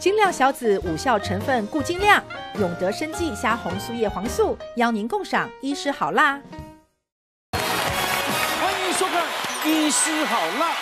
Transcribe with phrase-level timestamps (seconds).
[0.00, 2.24] 精亮小子五效成分固精亮，
[2.58, 6.40] 永德生技虾红素叶黄素邀您共赏医师好辣。
[7.52, 9.22] 欢迎收看
[9.66, 10.72] 医师好辣，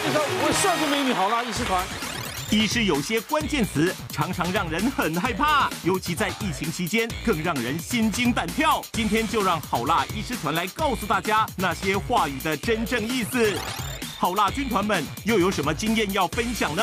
[0.00, 1.84] 介绍五位帅哥美女好辣医师团。
[2.52, 8.80] 医师有些关键词常常让人很害怕，尤其在疫情期间更让人心惊胆跳。
[8.92, 13.58] 今天就让好辣医师团来告诉大家那些话语的真正意思。
[14.16, 16.82] 好辣军团们又有什么经验要分享呢？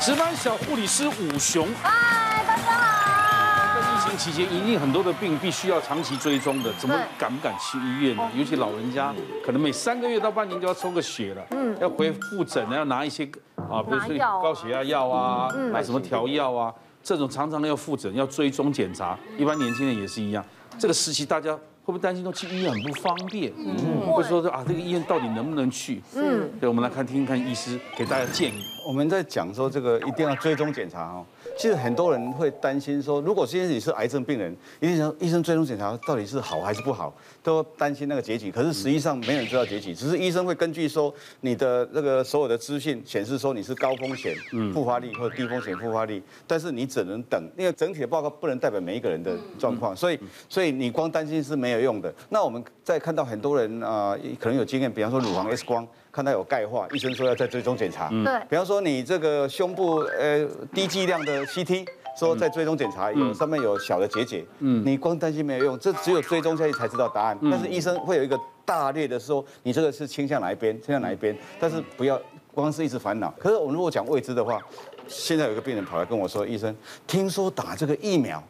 [0.00, 3.80] 值班小护理师武雄，嗨，大家好。
[3.80, 8.28] 在疫情期间，一定很多的病必须要长期追踪的，怎么敢不敢去医院呢？
[8.34, 9.14] 尤其老人家，
[9.44, 13.24] 可能每三个月到半年就要抽个血了，嗯，要回复诊，要拿一些
[13.70, 16.72] 啊，比如说高血压药啊，买什么调药啊，
[17.02, 19.18] 这种常常要复诊，要追踪检查。
[19.38, 20.44] 一般年轻人也是一样，
[20.78, 21.58] 这个时期大家。
[21.84, 23.52] 会不会担心说去医院很不方便？
[23.58, 26.02] 嗯，会说说啊，这个医院到底能不能去？
[26.16, 28.64] 嗯，对，我们来看听听看医师给大家建议。
[28.88, 31.26] 我们在讲说这个一定要追踪检查哦。
[31.56, 38.50] 其实很多人会担心说，如果今天你是癌症病人，一定想医生追踪检查到底是好还是不好，都担心那个结局。
[38.50, 44.34] 可是实际上没人知道结局，只是医生会根据说你的那个所有的资讯显示说你是高风险
[44.72, 50.18] 复发率或者低风险复发率，但是你只能等，因为整体的报告不能代表每一个人的状况，所以
[50.48, 52.12] 所以你光担心是没有用的。
[52.30, 55.86] 那我们在看到很多人啊，可能有经验，比方说乳房 X 光。
[56.14, 58.08] 看到有钙化，医生说要再追踪检查。
[58.08, 61.86] 对，比方说你这个胸部呃低剂量的 CT，
[62.18, 64.44] 说在追踪检查有上面有小的结节。
[64.60, 67.38] 嗯，你光担心没有用，这只有追踪下去才知道答案。
[67.50, 71.36] 但是医生会有一个大略的说，你这个是倾向哪一边，倾向哪一边。
[71.58, 72.20] 但是不要
[72.52, 73.32] 光是一直烦恼。
[73.38, 74.60] 可是我们如果讲未知的话，
[75.06, 76.74] 现在有一个病人跑来跟我说，医生，
[77.06, 78.42] 听说打这个疫苗。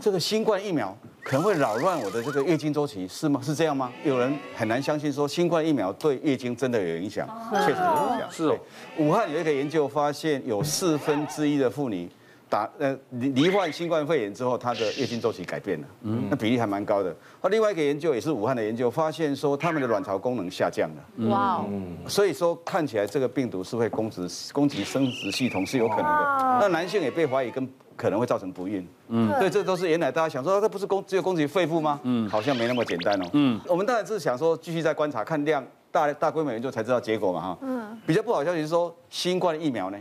[0.00, 3.40] 这个新冠疫苗可能会扰乱我的这个月经周期，是吗？
[3.40, 3.92] 是这样吗？
[4.02, 8.28] 有人很难相信说新冠疫苗对月经真的有影响，确实有影响。
[8.28, 8.58] 是哦，
[8.98, 12.10] 武汉有一个研究发现，有四分之一的妇女
[12.48, 17.14] 打呃罹罹患新冠肺炎之后，她的月经周期改变了，嗯，那比例还蛮高的。
[17.42, 21.28] 那另外一个研究也是武汉的研究，发现说他们的卵巢功能下降了。
[21.28, 21.64] 哇，
[22.06, 26.58] 所以说看起来这个病毒是会攻击攻击生殖系统是有可能的。
[26.60, 27.68] 那男性也被怀疑跟。
[27.98, 31.98] 可能会造成不孕，嗯，所以这都是原来大家想说，这不是攻只有攻击肺部吗？
[32.04, 33.24] 嗯，好像没那么简单哦。
[33.32, 37.58] 嗯，我们当然是想说继续再观察，看量大大规模研究才知道结果嘛哈。
[37.62, 39.98] 嗯，比较不好消息是说，新冠疫苗呢，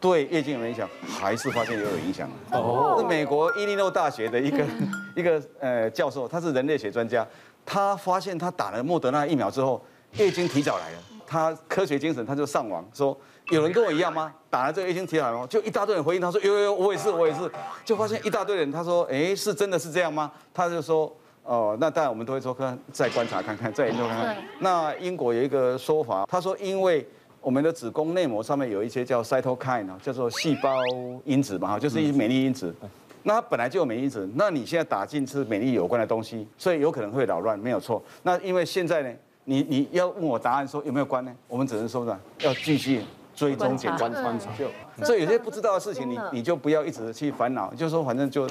[0.00, 0.88] 对月经有影响？
[1.06, 2.28] 还是发现也有影响。
[2.52, 4.64] 哦，是美国伊利诺大学的一个
[5.16, 7.26] 一个呃教授，他是人类学专家，
[7.66, 10.98] 他发现他打了莫德纳疫苗之后，月经提早来了。
[11.26, 13.14] 他科学精神，他就上网说，
[13.50, 14.32] 有人跟我一样吗？
[14.48, 15.46] 打了这个月经提早来吗？
[15.46, 17.40] 就一大堆人回应他说，有有有，我也是，我也是。
[17.84, 20.32] 就发现一大堆人，他说，哎，是真的是这样吗？
[20.54, 24.36] 他就说，哦，那当然我们都会说，看再观察看看，再研究看看。
[24.60, 27.06] 那英国有一个说法，他说，因为
[27.40, 30.82] 我们的子宫内膜上面有一些叫 cytokine 叫做细胞
[31.24, 32.74] 因子嘛，哈，就是一些免疫因子。
[33.22, 38.02] 那它本来就有免疫因子，那你现在打进是免疫有关的东西，所以有可能会扰乱，没有错。
[38.22, 39.12] 那因为现在呢？
[39.44, 41.34] 你你要问我答案说有没有关呢？
[41.46, 43.02] 我们只能说呢，要继续
[43.34, 44.50] 追踪检观观察。
[44.58, 44.68] 就
[45.04, 48.46] 所以有些不知道的事情，你你就不要一直去烦恼，就说反正就。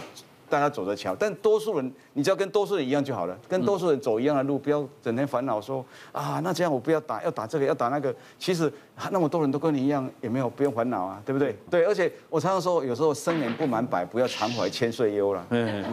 [0.49, 8.13] 大家走着瞧，但多数人，你只要跟多数人一样就好了，跟多数人走一样的路，不要整天烦恼说啊，那这样我不要打，要打这个，要打那个。
[8.39, 8.71] 其实
[9.11, 11.57] 那么多人都跟你一样，也没有不用烦恼啊，对不对？
[11.69, 15.45] 对，而且我常常说，有时候生年不满百，不要常怀千岁忧了。
[15.49, 15.83] 嗯，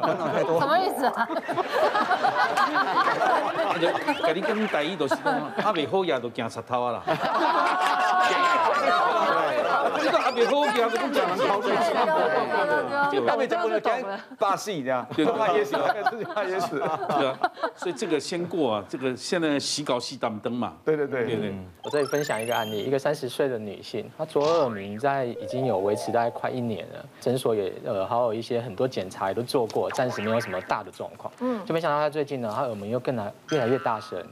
[0.00, 0.60] 烦恼太多。
[0.60, 1.28] 什么意思啊？
[3.80, 3.88] 就
[4.22, 7.02] 跟你讲台语就是讲，阿未好也都惊贼头啊啦。
[10.34, 13.12] 这个阿未好也都不讲人讨厌。
[13.12, 13.94] 就阿未讲不能讲。
[14.38, 15.76] 巴西这样，对，怕噎死，
[16.10, 17.38] 自己怕噎死，对啊，
[17.76, 21.54] 所以这个先过啊，这个现在洗稿洗胆灯嘛，对对对对对。
[21.82, 34.22] 我这里分享一个案例，一个三十岁的女性，她左耳鸣在已经有维持大概快一年了，诊所也呃还有一些很多检查也都做过，暂时没有什么大的状况，嗯，就没想到她最近呢，她耳鸣又更来越来越大声。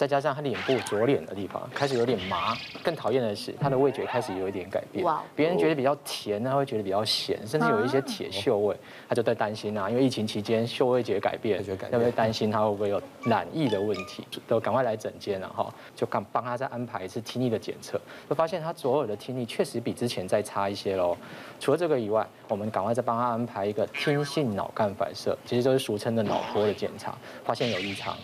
[0.00, 5.04] 再加上他脸部左脸的地方开始有点麻，更讨厌的是他的味觉开始有一点改变。
[5.36, 8.74] 别人觉得比较甜，他会觉得比较咸，甚至有一些铁锈味，
[9.06, 14.26] 他就在担心啊，因为疫情期间嗅味觉改变，会不会担心他会不会有染疫的问题？
[14.48, 21.14] 都赶快来诊间了哈，就刚帮他再安排一次听力的检测，就发现他左耳的听力确实比之前再差一些喽。
[21.58, 27.14] 除了这个以外，我们赶快再帮他安排一个听性脑干反射，其实就是俗称的脑波的检查，
[27.44, 28.16] 发现有异常。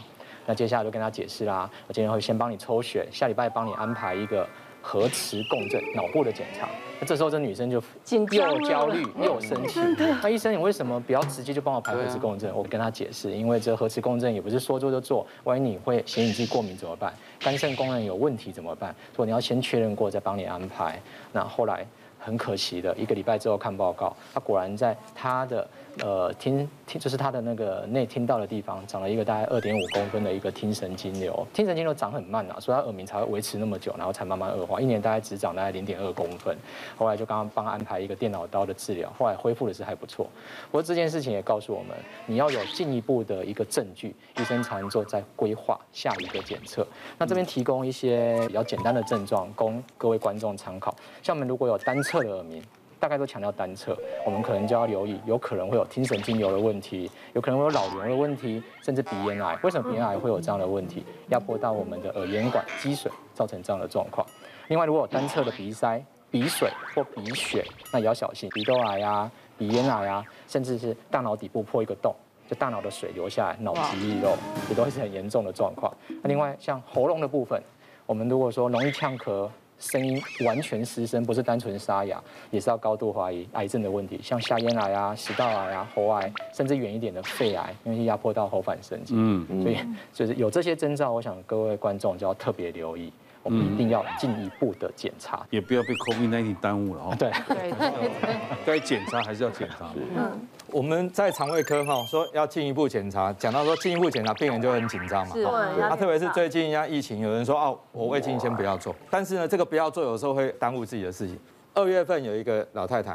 [0.46, 4.48] 那接下来就跟他解释啦，我今天会先帮你抽血，下礼拜帮你安排一个
[4.80, 6.68] 核磁共振脑部的检查。
[6.98, 9.80] 那这时候这女生就又焦虑又生气。
[10.22, 12.54] 那医生，你为什么不要直接就帮我排核磁共振？
[12.54, 17.12] 我跟他解释，因为这核磁共振也不是说做就做，万一你会显影剂过敏怎么办？
[17.40, 18.94] 肝肾功能有问题怎么办？
[19.14, 21.00] 所以你要先确认过再帮你安排。
[21.32, 21.86] 那后来。
[22.18, 25.64] 很可惜的，一个礼拜之后看报告，他果然在他的
[26.02, 31.46] 呃听听，就是他的那个内听到的地方长了一个大概二点五公分的一个听神经瘤。
[31.52, 36.56] 听神经瘤长很慢啊，所以他耳鸣才会维持那么久，然后才慢慢恶化，一年大概只长大概零点二公分。
[36.96, 40.28] 后来就刚刚帮他安排一个电脑刀的治疗，后来恢复的是还不错。
[40.70, 41.96] 不过这件事情也告诉我们，
[42.26, 46.86] 你要有进一步的一个证据，医生才能做再规划下一个检测。
[47.18, 50.94] 那这边提供一些比较简单的症状，供各位观众参考。
[51.22, 52.62] 像我们如果有单侧的耳鸣，
[52.98, 59.58] 大概都强调单侧，我们可能就要留意，有可能会有听神经瘤的问题，有可能会有脑瘤的问题，甚至鼻咽癌。
[59.62, 61.04] 为什么鼻咽癌会有这样的问题？
[61.28, 64.26] 压迫到我们的耳咽管积水，造成这样的状况。
[64.68, 72.14] 另外，如果有单侧的鼻塞、鼻水或鼻血，那也要小心，鼻窦癌啊、鼻咽癌啊，甚至是大脑底部破一个洞。
[72.48, 74.30] 就大脑的水流下来，脑息力漏
[74.68, 75.92] 也都是很严重的状况。
[76.22, 77.60] 那另外像喉咙的部分，
[78.06, 79.48] 我们如果说容易呛咳，
[79.78, 89.16] 声音完全失声，不是单纯沙哑，也是要高度怀疑癌症的问题，像下咽癌啊、食道癌啊、喉癌，甚至远一点的肺癌，因为压迫到喉返神经。
[89.18, 89.78] 嗯，所以
[90.12, 93.12] 就是有这些征兆，我想各位观众就要特别留意。
[93.46, 97.16] 我们一定要进一步的检查，也不要被 COVID-19 耽误了哦。
[97.16, 99.88] 对对对， 该检查还是要检查。
[100.16, 105.32] 嗯，我们在肠胃科哈说要进一步检查，讲到说进一步检查，病人就很紧张嘛。
[105.32, 105.42] 是。
[105.80, 111.38] 啊，特别是最近人家疫情，有人说哦，我胃镜先不要做，但是呢，这个不要做，有时候会耽误自己的事情。
[111.72, 113.12] 二月份有一个老太太，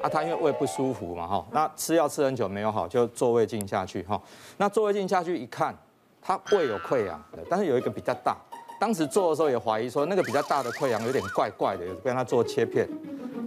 [0.00, 4.18] 啊，她因为胃不舒服嘛哈，那吃药吃很久没有好，就做胃镜下去哈。
[4.56, 5.76] 那做胃镜下去一看，
[6.22, 8.34] 她胃有溃疡的，但是有一个比较大。
[8.78, 12.86] 当时做的时候也怀疑说那个比较大的溃疡有点怪怪的，有跟他做切片，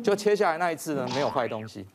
[0.03, 1.85] 就切下来那一次呢，没有坏东西。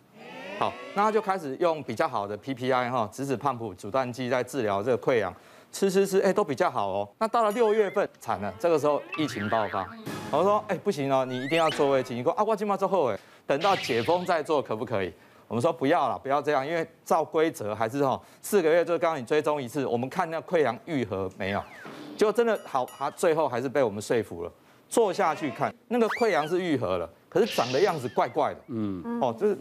[0.59, 5.35] 好，那他就开始用比较好的 PPI 哈，质子胖普阻断剂在治疗这个溃疡，
[5.73, 7.09] 吃吃吃，哎，都比较好哦。
[7.19, 9.89] 那到了六月份惨了，这个时候疫情爆发，
[10.31, 12.17] 我说哎不行哦，你一定要做胃镜。
[12.17, 15.13] 你说啊，我今嘛做后悔，等到解封再做可不可以？
[15.49, 21.63] 我们说不要了，不要这样，因为照规则还是哈四个月就刚刚你追踪一次，我们看那溃疡愈合没有。
[22.17, 24.53] 结果真的好，他最后还是被我们说服了。
[24.89, 28.61] 坐下去看，那个溃疡是愈合了，可是长的样子怪怪的。
[28.67, 29.57] 嗯，哦，就是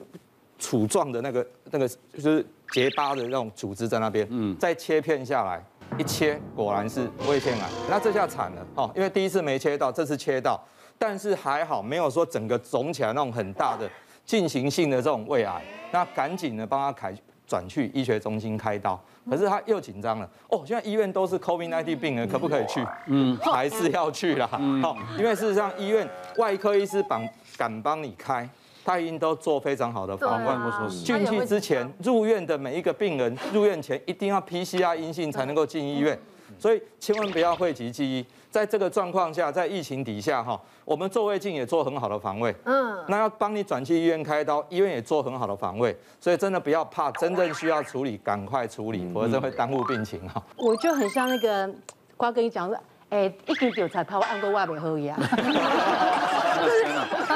[0.59, 4.27] 杵状的那个那个就是结疤的那种组织在那边。
[4.29, 5.63] 嗯，再切片下来，
[5.97, 7.69] 一切果然是胃腺癌。
[7.89, 10.61] 那这下惨了，哦，因为第一次没切到，这次切到，
[10.99, 13.89] 但是还好没有说整个肿起来那种很大的
[14.25, 15.63] 进行性的这种胃癌。
[15.93, 17.15] 那赶紧的帮他开
[17.47, 19.01] 转去医学中心开刀。
[19.29, 20.29] 可是他又紧张了。
[20.49, 22.85] 哦，现在医院都是 COVID-19 病人，可不可以去？
[23.07, 24.47] 嗯，还是要去啦。
[24.81, 26.07] 好，因为事实上医院
[26.37, 27.27] 外科医师帮
[27.57, 28.49] 敢帮你开，
[28.83, 30.89] 他已经都做非常好的防范。
[30.89, 36.17] 进去之前入院的每一个病人入院前一定要 PCR 阴性才能够进医院，
[36.57, 38.25] 所以千万不要讳疾忌医。
[38.51, 42.53] 在这个状况下，在疫情底下哈，我们做胃镜也做很好的防卫。
[42.65, 50.43] 嗯，那要帮你转去医院开刀，医院也做很好的防卫，所以真的不要怕，真正需要处理赶快处理，否则会耽误病情哈。
[50.57, 51.73] 我就很像那个
[52.17, 52.77] 瓜哥你讲说，
[53.11, 55.19] 哎，一根韭菜头按过外面喝一样。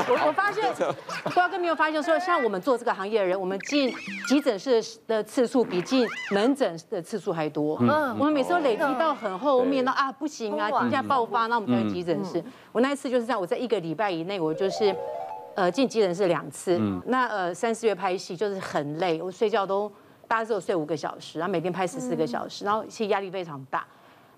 [0.07, 0.63] 我我发现，
[1.24, 3.94] 不知道跟没有发现说，像我们做这个行业的人，我们进
[4.25, 7.77] 急诊室的次数比进门诊的次数还多。
[7.81, 12.42] 嗯，我们每次都累积到很后面，那啊不行啊，今天爆发，那我们就去急诊室。
[12.71, 14.95] 我那一次就是这样，我在一个礼拜以内，我就是
[15.56, 16.80] 呃进急诊室两次。
[17.07, 19.92] 那呃三四月拍戏就是很累，我睡觉都
[20.26, 23.85] 大家只有睡五个小时，然后每天拍十四个小时，然后其实压力非常大。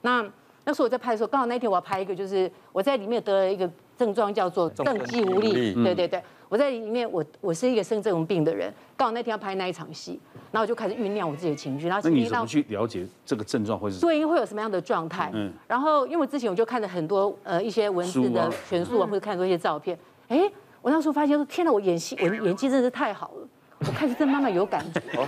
[0.01, 0.25] 那
[0.67, 3.67] 那时候我在拍的时候，刚好那天我要拍一个，就是我在里面得了一个。
[3.97, 10.19] 症状叫做邓肌无力，对对对，我在里面，我我是一个生这种病的人，刚好那天要拍那一场戏，
[10.51, 13.99] 然后我就开始酝酿我自己的情绪，然后那你怎么去了解这个症状会是？
[13.99, 15.31] 对，因为会有什么样的状态？
[15.33, 19.97] 嗯，然后因为我之前我就看了很多呃一些文字的权术啊，或者看过一些照片，
[20.27, 20.47] 哎，
[20.83, 23.47] 我那时候发现说，天哪，我演戏，我演技真的是太好了。
[23.79, 25.21] 我开始真慢慢有感觉，我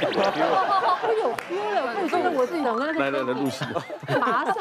[1.21, 3.63] 有 feel 了，我觉得我整个那个来来来，陆戏，
[4.19, 4.55] 马上，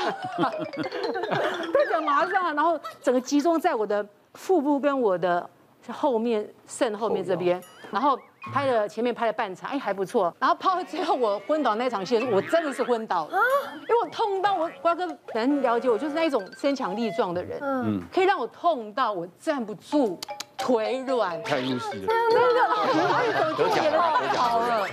[1.72, 5.48] 对的，马上，然后整个集中在我的腹部跟我的
[5.90, 8.18] 后面肾后面这边，然后
[8.52, 13.38] 拍了前面拍了半场，哎还不错，然后拍到最后我昏倒那场戏的时候，我真的是昏倒了，
[13.80, 20.20] 因为我痛到我瓜哥能了解我，就是那一种身强力壮的人，嗯，可以让我痛到我站不住。
[20.58, 22.06] 腿软，太入戏了。
[22.30, 22.58] 那个，
[22.92, 24.86] 所以手机演的太好了。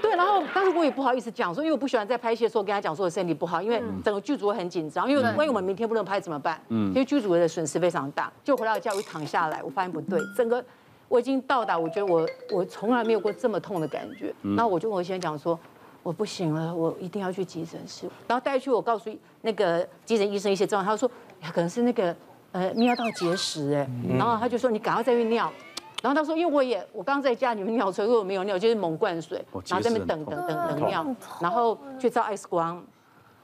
[0.00, 6.58] 对，然后但是我也不好意思讲说，因为我不喜欢在拍戏的时候跟他讲说我身体不好，因为整个剧组很紧张，因为万一我们明天不能拍怎么办？
[6.68, 8.32] 嗯，因为剧组的损失非常大。
[8.44, 10.64] 就回到家，我一躺下来，我发现不对，整个
[11.08, 14.32] 我已经到达，我觉得我我从来没有过这么痛的感觉。
[14.42, 15.58] 然后我就跟我先生讲说，
[16.04, 18.08] 我不行了，我一定要去急诊室。
[18.28, 19.10] 然后带去，我告诉
[19.42, 21.10] 那个急诊医生一些状况，他说
[21.52, 22.14] 可能是那个。
[22.54, 25.52] 呃，尿道结石哎，然后他就说你赶快再去尿，
[26.00, 31.04] 然后他说，因为我也我刚在家里面尿出来，如果没有尿，就是猛灌水，然后在那边等等等等尿，
[31.40, 32.80] 然后去照 X 光，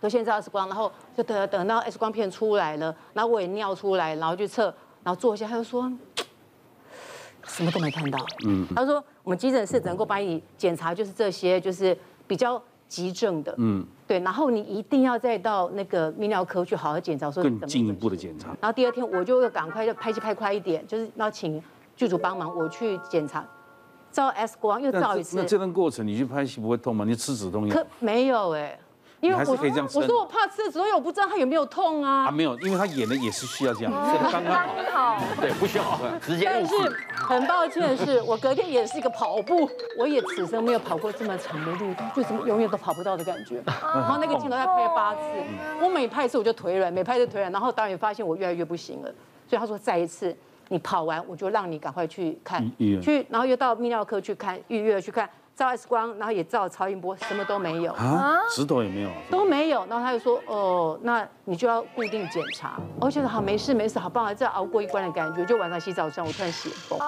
[0.00, 5.92] 都先照 X 光，然后就等等到 X 光片出来了，然后我也尿出来，然后去测，然后做一下，他就说
[7.42, 8.24] 什么都没看到。
[8.46, 11.98] 嗯，他说我们急诊室能够帮你检查就是这些，就是
[12.28, 13.54] 比较急症的。
[13.56, 18.48] 嗯，对，然后你一定要再到那个泌尿科去好好检查，说更进一步的检查。
[18.60, 21.62] 然后第二天我就要赶快就拍戏拍快一点，就是要请。
[21.96, 23.46] 剧组帮忙，我去检查，
[24.10, 25.36] 照 X 光又照一次。
[25.36, 27.04] 那这段过程你去拍戏不会痛吗？
[27.04, 27.74] 你吃止痛药？
[27.74, 28.80] 可没有哎，
[29.20, 29.88] 因为我还是可以这样。
[29.94, 32.26] 我说我怕吃止痛药，我不知道他有没有痛啊。
[32.26, 33.92] 啊没有，因为他演的也是需要这样，
[34.32, 35.22] 刚刚好。
[35.40, 35.84] 对，不需要
[36.20, 36.44] 直接。
[36.46, 36.74] 但是
[37.14, 43.62] 很抱歉的是，我隔天也是一个跑步，我也此生没有跑过这么长的路，就怎么永远都跑不到的感觉。
[43.66, 45.20] 然后那个镜头要拍八次，
[45.82, 49.14] 我每拍一次我就腿软，每拍一次腿软，然后导演发现我越来越不行了，
[49.48, 50.36] 所以他说再一次。
[50.72, 52.64] 你跑完，我就让你赶快去看，
[53.02, 55.28] 去，然后又到泌尿科去看，预约去看，
[55.60, 59.84] 照 X 光，然后也照超音波，什么都没有啊，石头也没有，都没有。
[59.90, 62.80] 然后他就说，哦，那你就要固定检查。
[62.98, 65.44] 我觉得好，没事没事，好棒啊，这熬过一关的感觉。
[65.44, 66.98] 就晚上洗澡上，我突然血崩，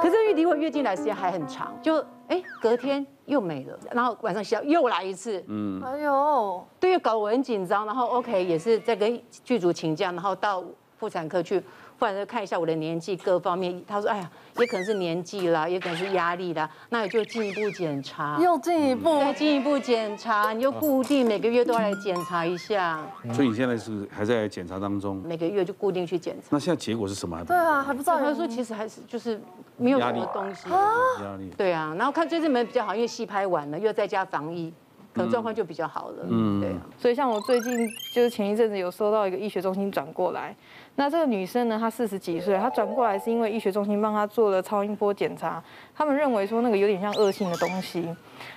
[0.00, 10.64] 可是离我月经来时间还很长，就哎隔天又没了，然后晚上洗澡又来一次，嗯，哎呦，对，又搞我很紧张，然后 OK 也是在跟剧组请假，然后到
[10.96, 11.62] 妇产科去。
[11.98, 23.04] 不然就看一下我的年纪各方面，他说：“哎呀，也可能是年纪啦，也可能是压力啦，那也就进一步检查，又进一步，再进一步检查，你就固定每个月都要来检查一下。
[23.32, 26.46] 所以你现在是还在检查当中，每个月就固定去检查。
[26.50, 27.44] 那现在结果是什么？
[27.44, 28.20] 对啊，还不知道。
[28.20, 29.40] 他说其实还是就是
[29.76, 30.92] 没有什么东西啊，
[31.24, 31.50] 压力。
[31.56, 34.72] 对啊，然后看最近门比较好，因为戏拍完了，又在家防疫，
[35.12, 36.26] 可能状况就比较好了。
[36.28, 36.78] 嗯，对啊。
[36.96, 40.54] 所以像我最近就是前一阵子有收到一个医学中心转过来。
[40.98, 45.62] 那这个女生呢，她四十几岁，她转过来是因为医学中心帮她做了超音波检查，
[45.94, 48.12] 他们认为说那个有点像恶性的东西，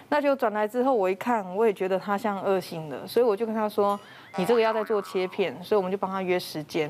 [0.09, 3.97] 那就转来之后我一看，我也觉得她像恶性的，所以我就跟她说，
[4.37, 6.89] 你这个要再做切片，所以我们就帮她约时间，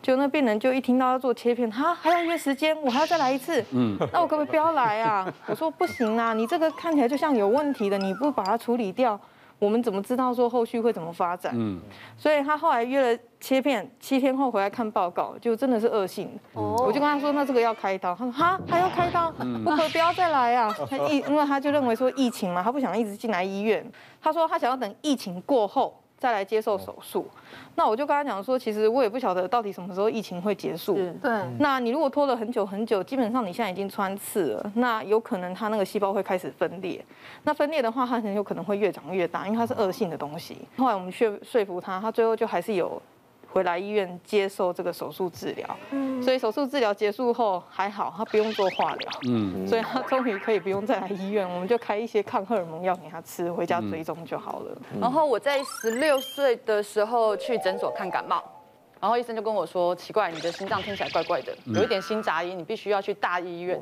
[0.00, 5.26] 就那病人就一听到要做切片，哈，还要约时间，我还要再来一次，嗯，那我可不可以不要来啊？
[5.48, 9.18] 我说不行啊，你这个看起来就像有问题的，你不把它处理掉。
[9.62, 11.52] 我们怎么知道说后续会怎么发展？
[11.54, 11.78] 嗯，
[12.16, 16.28] 所以他后来约了切片，七天后回来看报告，就真的是恶性。
[16.54, 18.12] 哦，我就跟他说，那这个要开刀。
[18.12, 19.30] 他说哈，还要开刀？
[19.30, 20.74] 不可不要再来啊！
[20.90, 23.88] 他疫，因为他就认为说疫情嘛，他不想一直进来医院。
[24.20, 26.01] 他说他想要等疫情过后。
[26.22, 27.26] 再来接受手术，
[27.74, 30.94] 那我就跟他讲说，其实我也不晓得到底什么时候疫情会结束。
[31.20, 37.04] 对，那你如果拖了很久很久，基本上你现在已经穿刺了，那有可能他那个细胞会开始分裂。
[37.42, 40.56] 那分裂的话，它很有可能会越长越大，因为它是恶性的东西。
[40.76, 43.02] 后来我们说说服他，他最后就还是有。
[43.52, 54.74] 回来医院接受这个手术治疗，嗯，所以手术治疗结束后还好，他不用做化疗，嗯，所以他终于可以不用再来医院，我们就开一些抗荷尔蒙药给他吃，回家追踪就好了。
[54.98, 58.42] 然后我在十六岁的时候去诊所看感冒，
[58.98, 63.78] 然后医生就跟我说，奇怪，你的心脏听起来怪怪的，有一点心杂音，你必须要去大医院。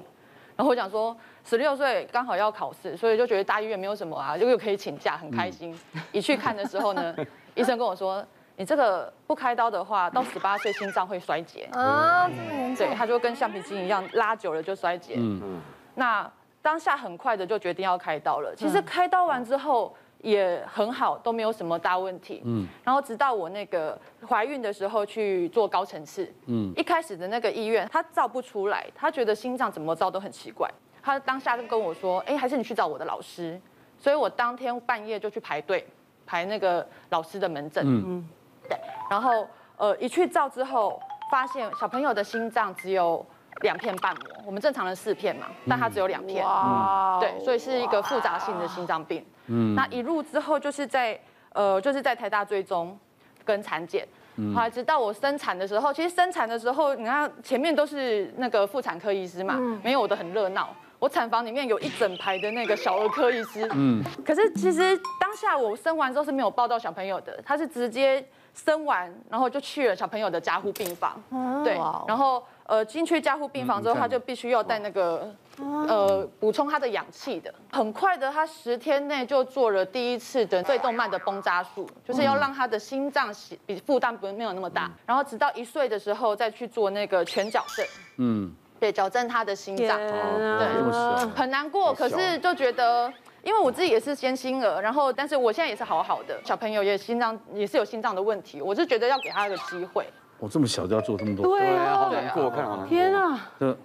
[0.56, 5.78] 然后我讲说，十六岁刚好要考试，所以就觉得大医院没有什么啊，就又可以请假，很开心。
[6.10, 7.14] 一去看的时候呢，
[7.54, 8.26] 医生跟我说。
[8.60, 12.28] 你这个不开刀的话， 到十八岁心脏会衰竭啊，
[12.76, 15.14] 对，它就跟橡皮筋一样，拉久了就衰竭。
[15.16, 15.60] 嗯嗯。
[15.94, 18.54] 那当下很快的就决定要开刀了。
[18.54, 22.42] 其实开刀完之后也很好，都没有什么大问题。
[22.44, 22.68] 嗯。
[22.84, 23.98] 然后直到我那个
[24.28, 30.70] 怀孕的时候去做高层次，嗯，一开始的那个医院他照不出来，他觉得心脏怎么照都很奇怪。
[31.02, 33.58] 他当下就跟我说，哎，还是你去找我的老师。
[33.98, 35.86] 所以我当天半夜就去排队
[36.26, 37.82] 排那个老师的门诊。
[37.86, 38.28] 嗯。
[38.70, 38.78] 对，
[39.10, 39.46] 然后
[39.76, 40.98] 呃一去照之后，
[41.30, 43.24] 发现小朋友的心脏只有
[43.62, 49.22] 两片瓣膜，我们正常的四片嘛，但他只有两片，嗯、对，所以是一个复杂性的心脏病。
[49.46, 51.18] 嗯，那一入之后就是在
[51.52, 52.96] 呃就是在台大追踪
[53.44, 54.06] 跟产检，
[54.54, 68.24] 后来直到我生产的时候，其实生产的时候，你看前面都是那个妇产科医师嘛，嗯、没有我的很热闹，我产房里面有一整排的那个小儿科医师，嗯，可是其实当下我生完之后是没有抱到小朋友的，他是直接。
[68.54, 71.20] 生完，然后就去了小朋友的加护病房，
[71.64, 71.74] 对，
[72.06, 77.52] 然后呃进去加护病房之后，他就必须要带那个呃补充他的氧气的。
[77.72, 84.90] 很快的，他十天内就做了第一次的肺动脉的崩扎术，就是要让他的心脏比负担不没有那么大。
[85.06, 87.86] 然后直到一岁的时候再去做那个全矫正，
[88.18, 93.12] 嗯，对，矫正他的心脏，对，很难过，可是就觉得。
[93.42, 100.06] 因为我自己也是先心儿，然后但是我现在也是好好的，小朋友也心脏也是有心脏的问题，我就觉得要给他一个机会。
[100.38, 102.88] 我这么小就要做这么多，对啊，好难过，看好难过。
[102.88, 103.76] 天啊，这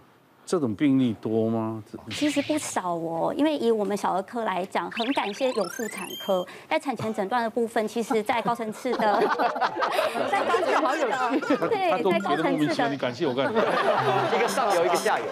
[0.59, 1.83] 种病例多吗？
[2.11, 9.19] 其实不少哦，因为以我们小儿科来讲，很感谢有妇产科在产前诊断的部分，其实，在高层次的，
[10.31, 11.09] 在高层好有
[11.39, 13.59] 趣，对，在高层次的，你感谢我干什么？
[14.35, 15.25] 一个上游，一个下游，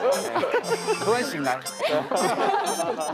[1.05, 1.59] 突然醒来，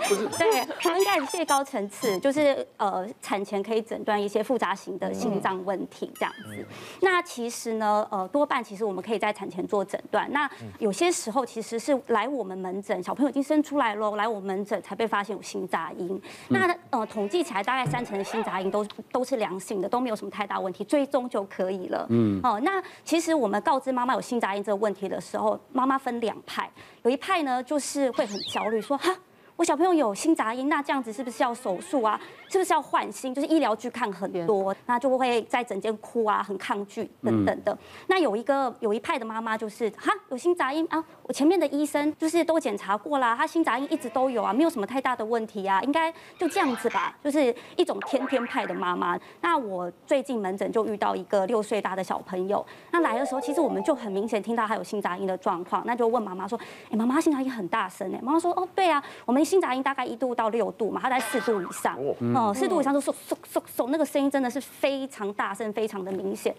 [0.08, 6.66] 不是，对，很感谢高层次，就是呃，产前可以诊断一些复杂型的心脏问题这样子。
[7.02, 10.32] 那其实呢，呃，多半其实我们可以在产前做诊断。
[10.32, 11.89] 那有些时候其实是。
[11.90, 16.22] 是来我们门诊，小朋友已经生出来喽，来我们门诊才被发现有心杂音。
[16.50, 22.06] 那呃，统计起来大概三成的心杂音都都是良性的，都没有什么太大问题，追踪就可以了。
[22.10, 26.70] 嗯，哦，那其实我们告知妈妈有心杂音这个问题的时候，妈妈分两派，
[27.04, 29.16] 有一派呢就是会很焦虑，说哈。
[29.60, 32.18] 我小朋友有心杂音，那这样子是不是要手术啊？
[32.48, 33.36] 是不是要换心？
[33.36, 37.78] 就是医疗剧看很多，那就会在整间哭啊，很抗拒等等的。
[38.08, 47.18] 那有一个有一派的妈妈就是哈，有心杂音啊，我前面的医生就是都检查过啦，他心杂音一直都有啊，没有什么太大的问题啊，应该就这样子吧。
[47.22, 49.20] 就是一种天天派的妈妈。
[49.42, 56.58] 那我最近门诊就遇到一个六岁大的小朋友，那来的时候其实我们就很明显听到他有心杂音的状况，那就问妈妈说，
[56.90, 59.49] 哎，妈妈心杂音很大声哎，妈妈说，哦，对啊，我们。
[59.50, 61.98] 心杂音大概一度到六度嘛，它在四度以上，
[62.36, 66.54] 哦，四度以上就嗖嗖嗖嗖，那个声音真的是非常大声，非常的明显。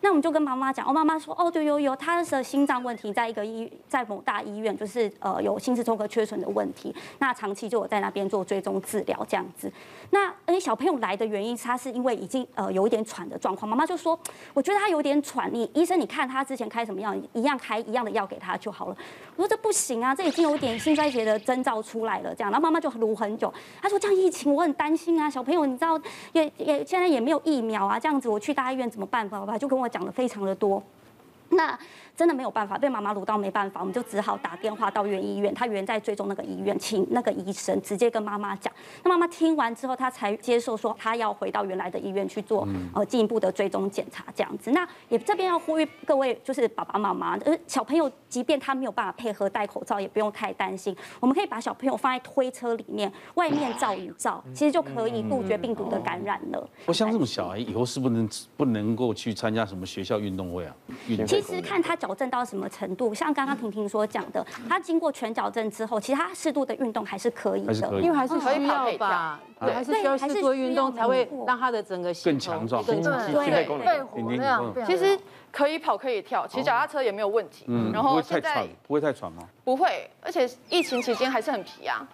[0.00, 9.70] 那我们就跟妈妈讲，哦，妈妈说，哦，对，有有，他的心脏问题，在一个医，在某大医院，就是呃有心室综合缺损的问题，那长期就有在那边做追踪治疗这样子。
[10.10, 14.16] 那而且小朋友来的原因，他是因为已经呃有一点喘的状况，妈妈就说，
[14.54, 18.96] 我觉得他有点喘，你医生你看他之前开什么药，一样开一样的药给他就好了。
[19.34, 23.52] 我说这不行啊，这已经有点心衰竭的征兆出来了，这样，然后妈妈就卢很久，
[23.82, 26.00] 她说这样疫情我很担心啊，小朋友你知道
[26.32, 29.28] 也也现在也没有疫苗啊，这样子我去大医院怎么办？
[29.28, 29.87] 爸爸就跟我。
[29.88, 30.82] 讲的非常的多，
[31.50, 31.78] 那。
[32.18, 38.72] 真的没有办法，被妈妈撸到没办法，我们就只好打电话到原医院，他原在追踪那个医院，请那个医生直接跟妈妈讲。
[39.04, 44.72] 那妈妈听完之后，她才接受说，她要回到原来的医院去做呃进一步的追踪检查这样子。
[44.72, 50.96] 那也这边要呼吁各位，就是爸爸妈妈，呃小朋友，即便他没有办法配合戴口罩，也不用太担心。
[51.20, 56.68] 我们可以把小朋友放在推车里面，外面罩一罩，其实就可以杜绝病毒的感染了。
[56.84, 60.74] 我像这种小孩以后是不能不能够去参加什么学校运动会啊？
[61.24, 61.96] 其实看他。
[62.08, 63.12] 矫正到什么程度？
[63.12, 73.66] 像刚刚婷婷所讲的，他经过全矫正之后，其实他适度的运动还是可以的，因为还是需要吧，对，还是需要适度运动才会让他的整个更强壮，对对
[74.72, 75.18] 对，其实
[75.52, 77.66] 可以跑可以跳，骑脚踏车也没有问题。
[77.68, 79.42] 嗯，然后现在不会太喘吗？
[79.62, 82.08] 不会，而且疫情期间还是很皮啊。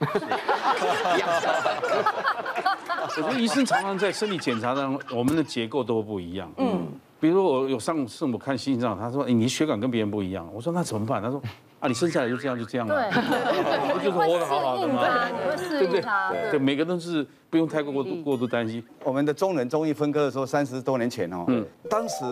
[3.17, 6.51] 我觉得医生常常在身体检查上，我们的结构都不一样。
[6.57, 6.89] 嗯。
[7.25, 11.41] 比如说我有上次我看心脏，他说：“哎，你血管跟别人不一样。”我说：“那怎么办？”他说
[11.81, 15.01] ：“啊，你生下来就这样，就这样了。”对， 就是活得好好的嘛，
[15.57, 16.03] 对不对？
[16.51, 18.85] 对，每个人都是不用太过过度过度担心。
[19.03, 22.27] 我们的中人中医分割的时候，三十多年前哦，嗯，当时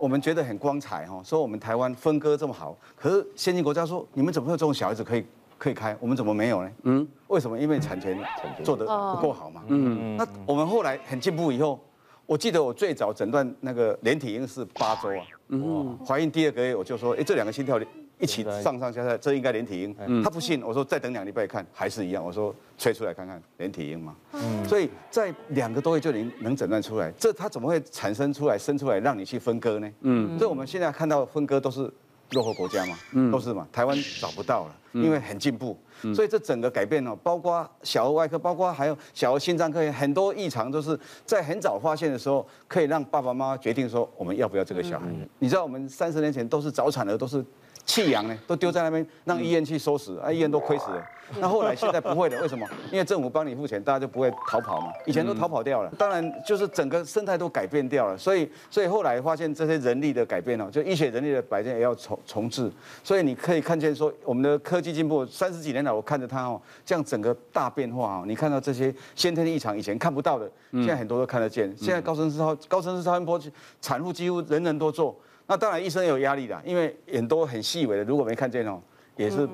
[0.00, 5.24] 我们觉得很光彩哈，说我们台湾分割这么好，可是先进国家说你们怎么会有这种小孩子可以
[5.56, 6.70] 可以开，我们怎么没有呢？
[6.82, 7.56] 嗯，为什么？
[7.56, 8.18] 因为产权
[8.64, 9.62] 做得不够好嘛。
[9.68, 10.16] 嗯嗯。
[10.16, 11.78] 那我们后来很进步以后。
[12.26, 17.80] 我记得我最早诊断那个连体婴是八周啊，嗯，怀孕第二个月我就说，哎，这两个心跳
[18.18, 20.22] 一起上上下下，这应该连体婴。
[20.22, 22.24] 他不信，我说再等两礼拜看，还是一样。
[22.24, 24.14] 我说吹出来看看，连体婴嘛。
[24.32, 29.90] 嗯，所以在两个多月就能能诊断出来，这他怎么会产生出来生出来让你去分割呢？
[30.02, 31.92] 嗯，所以我们现在看到分割都是
[32.32, 35.76] 落后国家嘛，嗯，都是嘛，台湾找不到了，因为很进步。
[36.14, 45.06] 所以这整个改变呢，包括小儿外科，包括还有小儿心脏科，很多异常都是在很早发现的时候，可以让爸爸妈妈决定说我们要不要这个小孩。
[45.38, 47.44] 你知道我们三十年前都是早产儿，都是。
[47.84, 51.04] 弃养呢，都丢在那边，让医院去收拾，啊，医院都亏死了。
[51.38, 52.66] 那后来现在不会了，为什么？
[52.90, 54.92] 因为政府帮你付钱，大家就不会逃跑嘛。
[55.06, 58.18] 以前都逃跑掉了，当然就是整个生态都改变掉了。
[58.18, 62.70] 所以，所以后来发现这些人力的改变哦，就医学人力的改变也要重重置。
[63.02, 68.24] 所以你可以看见说，我们的科技进步三十几年来，我看着它哦，这样整个大变化哦。
[68.26, 71.74] 你看到这些先天异常，以前看不到的，现在很多都看得见。
[71.78, 73.40] 现在高深超高深次超音波
[73.80, 75.16] 产妇几乎人人都做。
[75.46, 78.80] 那当然，医生也有压力的，因为很多很细微的，如果没看见哦，
[79.16, 79.46] 也是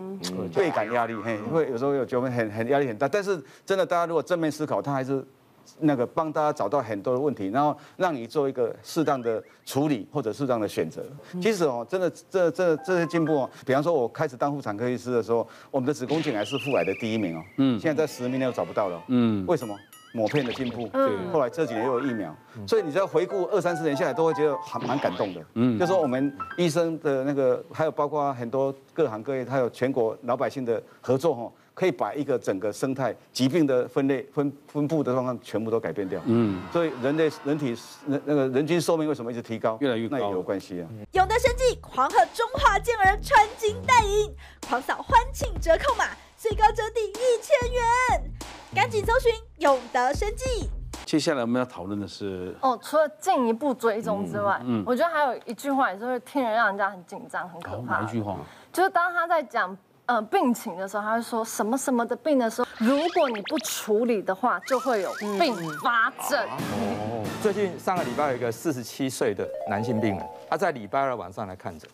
[0.55, 3.09] 倍感压力，嘿，会有时候有觉得很很压力很大。
[3.09, 5.25] 但是真的，大家如果正面思考，他还是
[5.81, 11.03] 那个帮大家找到很多的问题，然后让你做一个适当的处理或者适当的选择。
[11.43, 19.77] 其实哦，真的这这这些进步哦，比方说我开始当妇产科医师的时候，我们的子宫颈癌是妇癌的第一名哦，嗯，现在在十名内都找不到了，嗯，为什么？
[20.13, 22.35] 抹片的进步，对，后来这几年又有疫苗，
[22.67, 40.89] 所以你只要回顾二三十年下来，都会觉得还蛮感动的，嗯，就说我们医生的那个，还有包括很多各行各业，还有全国老百姓的合作哈，可以把一个整个生态疾病的分类分分布的状况全部都改变掉，嗯，所以人类人体那那个人均寿命为什么一直提高，越来越高，那也有关系啊。
[41.13, 44.35] 永德生技狂贺中华健儿穿金戴银，
[44.67, 48.33] 狂扫欢庆折扣码，最高折抵一千元，
[48.75, 50.69] 赶紧搜寻永德生技。
[51.07, 58.01] 接下来我们要讨论的是哦，除了进一步追踪之外，嗯，我觉得还有一句话也是会听人让人家很紧张、很可怕。
[58.01, 58.37] 哪一句话？
[58.71, 66.39] 就是当他在讲呃病情的时候，他会说什么什么的病的时候，如果你不处理的话，就会有并发症。
[66.47, 71.89] 哦，最近上个礼拜有一个四十七岁的男性病人，他在礼拜二晚上来看诊，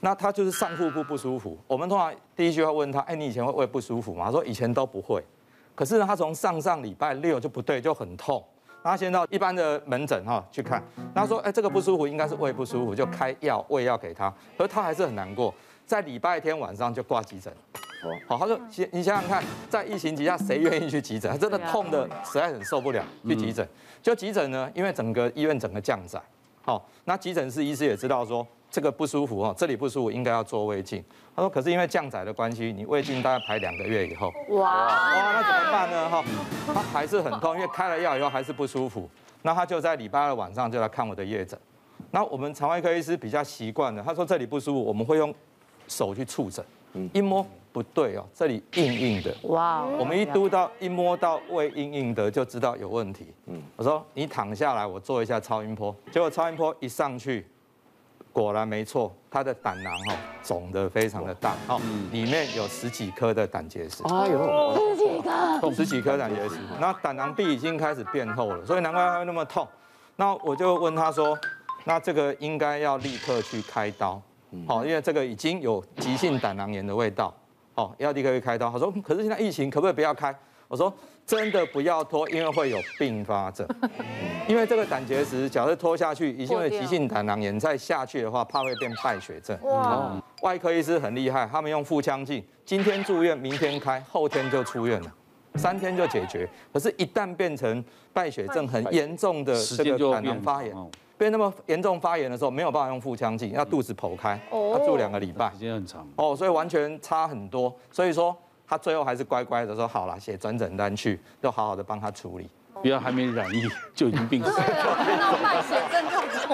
[0.00, 1.56] 那他就是上腹部不舒服。
[1.66, 4.26] 我们通常第一句话问他，哎，你以前会胃不舒服吗？
[4.26, 5.24] 他说以前都不会。
[5.78, 8.44] 可是呢，他从上上礼拜六就不对，就很痛。
[8.82, 10.82] 他先到一般的门诊哈去看，
[11.14, 14.28] 他说，哎，这个不舒服应该是胃不舒服，就开药胃药给他。
[14.56, 15.54] 可是他还是很难过，
[15.86, 17.52] 在礼拜天晚上就挂急诊。
[18.26, 18.58] 好，他说，
[18.90, 21.30] 你想想看，在疫情底下，谁愿意去急诊？
[21.30, 23.64] 他真的痛的实在很受不了，去急诊。
[24.02, 26.20] 就急诊呢，因为整个医院整个降载。
[26.62, 28.44] 好，那急诊室医师也知道说。
[28.70, 31.02] 这个不舒服哦，这里不舒服，应该要做胃镜。
[31.34, 34.30] 他说，可是因为降载的关系，你胃镜大概排两个月以后。
[34.50, 36.08] 哇哇，那怎么办呢？
[36.10, 36.24] 哈，
[36.74, 39.08] 他还是很痛，因为开了药以后还是不舒服。
[39.40, 41.58] 那他就在礼拜二晚上就来看我的夜诊。
[42.10, 45.34] 那我们肠胃科医师比较习惯的，他说这里不舒服，我们会用
[45.86, 46.62] 手去触诊，
[47.14, 49.34] 一摸不对哦，这里硬硬的。
[49.44, 53.32] 哇，我们一嘟到一摸到胃硬硬的，就知道有问题。
[53.46, 55.94] 嗯，我说你躺下来，我做一下超音波。
[56.12, 57.46] 结果超音波一上去。
[58.32, 61.80] 果然没错，他的胆囊哈肿得非常的大，哦，
[62.12, 64.02] 里面有十几颗的胆结石。
[64.04, 66.56] 哎呦，十几颗，十几颗胆结石。
[66.80, 69.66] 那胆囊壁已经开始变厚了，所以难怪他会那么痛。
[70.16, 71.38] 那我就问他说，
[71.84, 74.20] 那这个应该要立刻去开刀，
[74.66, 77.34] 好，因为这个已经有急性胆囊炎的味道，
[77.74, 78.70] 哦，要立刻去开刀。
[78.70, 80.34] 他说，可是现在疫情，可不可以不要开？
[80.66, 80.92] 我说
[81.28, 83.68] 真的不要拖，因为会有并发症。
[84.48, 89.54] 因为这个胆结石，假设拖下去，已经会急性胆囊炎，再下去的话，怕会变败血症。
[89.62, 90.10] 哇！
[90.40, 95.12] 外科医师很厉害，他们用腹腔镜，今天住院，明天开，后天就出院了，
[95.56, 96.48] 三天就解决。
[96.72, 100.74] 可是，一旦变成败血症很严重的这个胆囊发炎，
[101.18, 106.08] 变那么严重发炎的时候，没有办法用腹腔镜，要肚子剖开，要住两个礼拜，时间很长。
[106.16, 107.70] 哦，所以完全差很多。
[107.92, 108.34] 所以说。
[108.68, 112.48] 他最后还是乖乖的说好了，写转诊单去，就好好的帮他处理。
[112.82, 114.64] 不要还没染疫就已经病死了。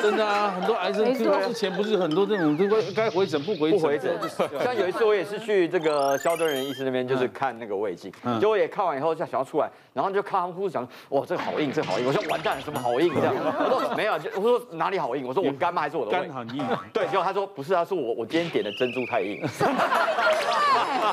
[0.03, 2.59] 真的啊，很多癌症之前不是很多这种，
[2.95, 3.79] 该回诊不回诊。
[3.81, 4.19] 不回诊。
[4.63, 12.07] 像有一次我也是去这个萧敦仁医师那边，就是看那个胃镜，结果也看完以后就想要出来，然后就看他们护士讲，哇，这个好硬，这个好硬。
[12.07, 13.35] 我说完蛋了，什么好硬这样？
[13.37, 15.27] 我说没有，我说哪里好硬？
[15.27, 15.83] 我说我肝吗？
[15.83, 16.27] 还是我的胃？
[16.27, 16.65] 肝很硬。
[16.93, 19.41] 对，结果他说不是他说我我今天点的珍珠太硬。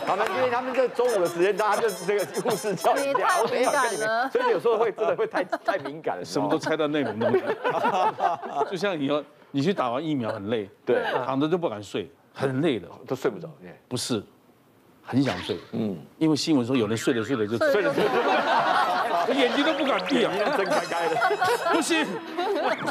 [0.08, 7.42] 他们因为他们这中午的时间，大家就是这个护士叫一下，我没有跟你们，所以有时候会真的会太太敏感了，什么都猜到内容东西。
[8.70, 13.50] 就像你要你去打完疫苗很累，对，躺着都不敢睡，很累的，都睡不着。
[13.88, 14.24] 不是，
[15.04, 15.58] 很想睡。
[15.72, 17.92] 嗯，因为新闻说有人睡着睡着就睡了，
[19.28, 21.16] 我 眼睛都不敢闭啊，睁开开的，
[21.74, 22.06] 不行，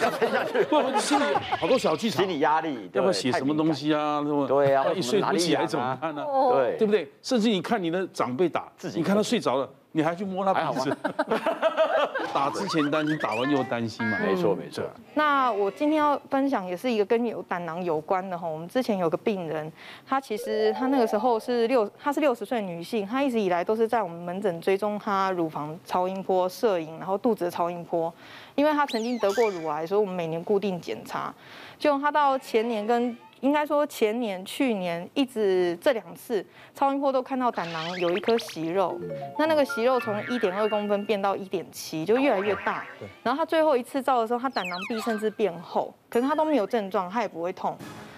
[0.03, 0.63] 要撑下去。
[0.65, 1.25] 不，心里
[1.59, 4.23] 好多小剧场，心理压力，要不要写什么东西啊？
[4.47, 6.25] 对啊，一睡不起来怎么办呢？
[6.53, 7.11] 对，对不对？
[7.23, 9.69] 甚至你看你的长辈打，自己你看他睡着了。
[9.93, 10.97] 你还去摸他鼻子？
[12.33, 14.19] 打之前担心，打完又担心嘛？
[14.19, 14.85] 没错没错。
[15.15, 18.47] 那我今天要分享也是一个跟有胆囊有关的哈。
[18.47, 19.71] 我们之前有个病人，
[20.07, 28.13] 他其实他那个时候是六，他是六十岁女性，她一直以来都是在我们门诊追踪她乳房超音波摄影，然后肚子的超音波，
[28.55, 31.35] 因为她曾经得过乳癌，所以我们每年固定检查。
[31.79, 33.17] 就她到前年跟。
[33.41, 39.01] 应该说前年、去年一直这两次超音波都看到胆囊有一颗息肉，
[39.39, 42.85] 那那个息肉从一点二公分变到一点七，就越来越大。
[43.23, 47.77] 然后他最后一次照的时候，他胆囊壁甚至变厚，可是他都没有症状，他也不会痛。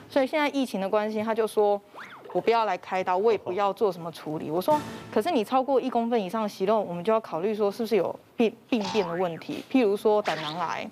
[0.08, 1.80] 所以现在疫情的关系，他就说
[2.32, 4.50] 我不要来开刀，我也不要做什么处理。
[4.50, 4.78] 我说，
[5.12, 10.90] 可是你超过一公分以上的息肉，我们就要考虑说是不是有病病变的问题，譬如说胆囊癌。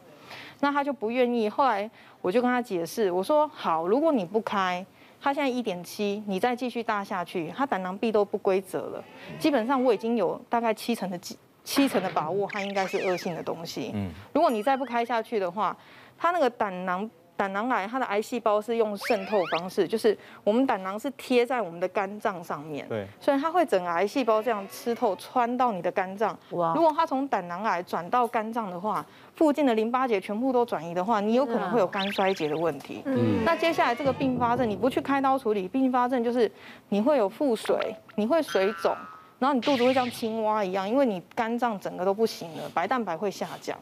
[0.60, 4.84] 那他就不愿意，后来我就跟他解释，我说好，如果你不开，
[5.20, 9.04] 他现在一点七，你再继续大下去，他胆囊壁都不规则了，
[9.38, 13.90] 基本上我已经有大概七成的七七成的把握，它应该是恶性的东西。
[13.94, 15.76] 嗯，如果你再不开下去的话，
[16.18, 17.08] 他那个胆囊
[17.40, 26.38] 胆囊癌它的癌细胞是用渗透方式，就是我们胆囊是贴在我们的肝脏上面，对，所以它会整个癌细胞这样吃透，穿到你的肝脏。
[26.50, 26.74] 哇！
[26.74, 29.02] 如果它从胆囊癌转到肝脏的话，
[29.34, 33.00] 附近的淋巴结全部都转移的话，你有可能会有肝衰竭的问题。
[33.06, 36.52] 嗯，那接下来这个并发症，你不去开刀处理，并发症就是
[36.90, 38.94] 你会有腹水，你会水肿。
[39.38, 43.74] 然后你肚子会像青蛙一样，因为你肝脏整个都不行了，白蛋白会下降，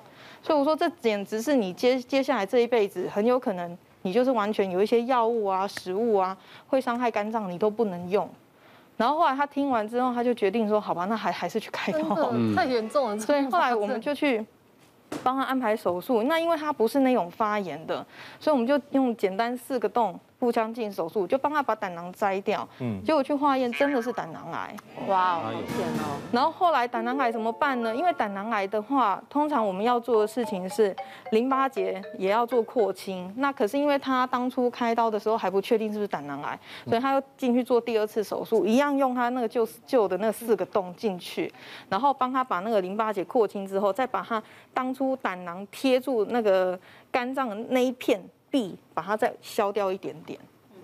[0.43, 8.29] 所以我说这简直是你接接下来这一辈子很有可能你就是完全有一些药物啊、食物啊会伤害肝脏，你都不能用。
[8.97, 13.19] 然后后来他听完之后，他就决定说：好吧，那还还是去开刀，太严重了。
[13.19, 14.45] 所以后来我们就去。
[15.25, 18.05] 帮他安排手术，那因为他不是那种发炎的，
[18.39, 22.67] 所以我们就用简单四个洞腹腔镜手术，就帮他把胆囊摘掉。
[22.79, 24.77] 嗯，结果去化验真的是胆囊癌。
[25.09, 26.17] 哇，好险哦！
[26.31, 27.95] 然后后来胆囊癌怎么办呢？
[27.95, 30.95] 因为胆囊癌的话，通常我们要做的事情是
[31.33, 33.33] 淋巴结也要做扩清。
[33.37, 41.53] 那可是因为他当初开刀的时候还不确定是不是胆囊癌，所以他又进去做第二次手术，一样用他那个旧旧的那四个洞进去，
[41.89, 44.41] 然后帮他把那个淋巴结扩清之后，再把他
[44.73, 46.79] 当初胆囊贴住那个
[47.11, 50.39] 肝脏的那一片壁，把它再削掉一点点，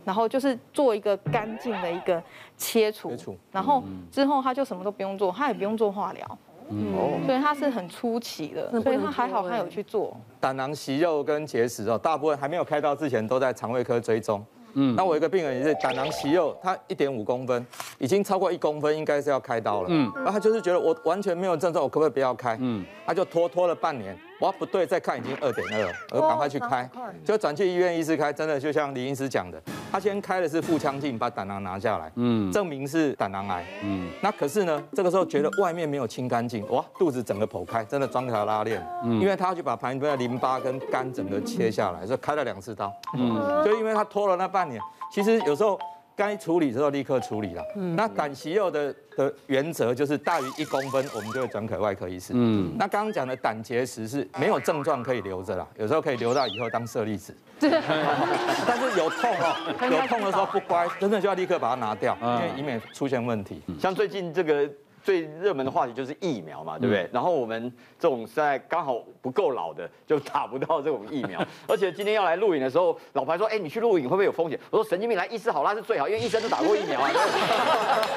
[0.05, 2.23] 然后就是做一个干净的一个
[2.57, 3.17] 切除，
[3.51, 10.17] 然后之后他就什么都不用做，他也不用做化疗，哦，所以他是很初期的，所以他还好，他有去做。
[10.41, 14.45] 胆囊息肉跟结石哦，大部分还没有开刀之前都在肠胃科追踪。
[14.77, 17.65] 嗯，那我一个病人也是胆囊息肉，他一点五公分，
[18.01, 19.87] 已经超过一公分，应该是要开刀了。
[19.89, 22.59] 嗯，然后他就是觉得我完全没有症状，我可不可以不要开？
[22.61, 24.19] 嗯，他就拖拖了半年。
[24.45, 26.87] 哇，不对，再看已经二点二了，我赶快去开，
[27.25, 29.59] 就转去医院，医师开，真的就像李医师讲的，
[29.91, 44.79] 他先开的是腹腔镜，把胆囊拿下来，嗯，证明是胆囊癌，嗯，那可是呢，这个时候觉得外面没有清干净，哇，肚子整个剖开，真的装条拉链，嗯，因为他要去把旁边的淋巴跟肝整个切下来，所以开了两次刀，嗯，就因为他拖了那半年，
[45.11, 45.81] 其实有时候。
[46.17, 47.63] 该处理之后立刻处理了。
[47.77, 52.33] 嗯，那胆息肉的的原则就是大于一公分，我们就会转给外科医师。
[52.35, 57.35] 嗯，那刚刚讲的胆结石是没有症状可以留着啦，有时候可以留到以后当舍利子。
[57.59, 57.71] 对。
[58.67, 59.57] 但是有痛哦，
[59.91, 63.63] 有痛的时候不乖，真的就要立刻把它拿掉，因为以免出现问题。
[63.81, 64.71] 像最近这个。
[65.05, 67.07] 最热门的话题就是疫苗嘛，对不对？
[67.13, 71.39] 然后我们这种在刚好不够老的，就打不到这种疫苗。
[71.69, 77.11] 而且今天要来录影的时候，老牌说：“哎，你去录影会不会有风险？”我说：“神经病，来医师好啦是最好，因为医生都打过疫苗 啊，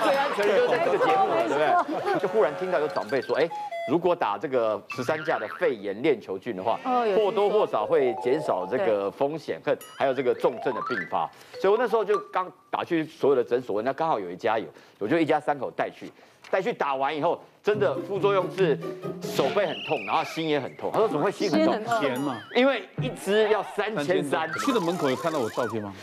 [0.05, 3.49] 最安全的就是在这个节目了，对不对？” 就忽然听到有长辈说：“哎，
[3.91, 6.79] 如果打这个十三价的肺炎链球菌的话，
[7.17, 14.67] 或多或少会减少这个风险，跟还有这个重症的并发。”所以我那时候就刚打去所有的诊所，那刚好有一家有，
[14.99, 16.09] 我就一家三口带去。
[16.49, 18.79] 再去打完以后，真的副作用是
[19.21, 20.89] 手背很痛，然后心也很痛。
[20.93, 21.99] 他说怎么会心很痛？
[21.99, 24.51] 钱嘛，因为一支要三千三。
[24.53, 25.93] 去的门口有看到我照片吗？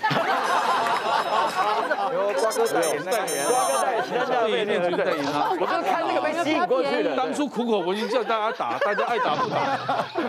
[2.13, 5.51] 有瓜哥代言，瓜哥代言，其他家没面具代言啊。
[5.51, 7.17] 我就是看那个被吸引过去的。
[7.17, 9.79] 当初苦口婆心叫大家打，大家爱打不打。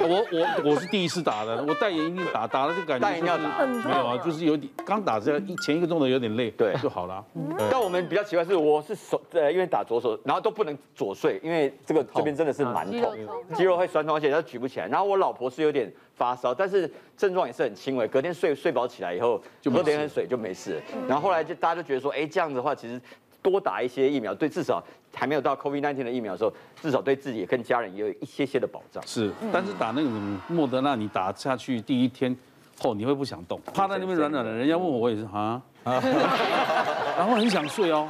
[0.02, 3.06] 我我我是第一次打的，我代言一定打，打了就感觉。
[3.06, 3.66] 代言要打。
[3.66, 7.24] 没有啊，就是有点刚打这样，前一个钟头有点累，对就好了。
[7.70, 13.14] 但我们比较奇怪是，我是手呃，因为打左手，然后都不能左睡，因为这个这边真的是蛮痛，
[13.54, 14.88] 肌肉会酸痛，而且他举不起来。
[14.88, 20.82] 然后我老婆是有点发烧，但是症状也是很轻微，隔天睡睡饱起来以后，就喝点点水就没事。
[21.08, 23.00] 然后后来就大家就觉得说，哎，这样子的话，其实
[23.42, 29.06] 多打一些疫苗，对至少还没有到 COVID-19 的疫苗的时候，至少对自己跟家人也有一些些的保障。
[29.06, 32.36] 是，但是打那种莫德纳，你打下去第一天
[32.80, 34.52] 后，你会不想动，趴在那边软软的。
[34.52, 38.08] 人家问我，我也是啊， 然后很想睡哦。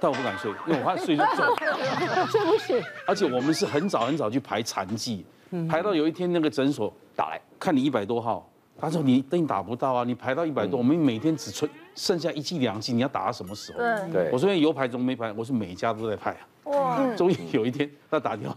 [0.00, 1.56] 但我不敢睡，因为我怕睡就走。
[2.30, 2.78] 睡不醒。
[3.06, 5.24] 而且我们是很早很早去排残疾，
[5.66, 13.78] 排到有一天那个诊所打来，看你一百多号，他说你一定打不到啊，你排到一百多，我们每天只存剩下一剂两剂，你要打到什么时候？
[14.12, 14.30] 对。
[14.32, 16.38] 我说有排总没排，我是每一家都在排啊。
[16.64, 17.14] 哇。
[17.16, 18.56] 终于有一天他打电话，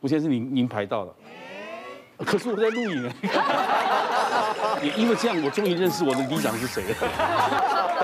[0.00, 1.14] 吴先生您您排到了，
[2.18, 3.14] 可是我在录影啊。
[4.82, 6.96] 也 因为这样，我终于认识我的里长是谁了。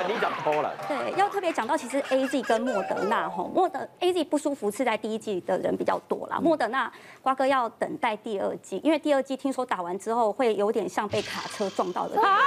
[0.08, 0.72] 里长偷了。
[0.88, 6.38] 对，要特别讲到，其实 A Z 跟莫德纳吼，莫德 A Z 不舒服是在第一季的人比较多啦。
[6.42, 12.20] 莫德纳瓜哥要等待第二季，因为第二季听说打完之后会有点像被卡车撞到的。
[12.20, 12.38] 啊！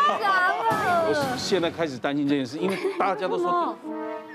[1.08, 3.75] 我现在开始担心这件事，因为大家都说。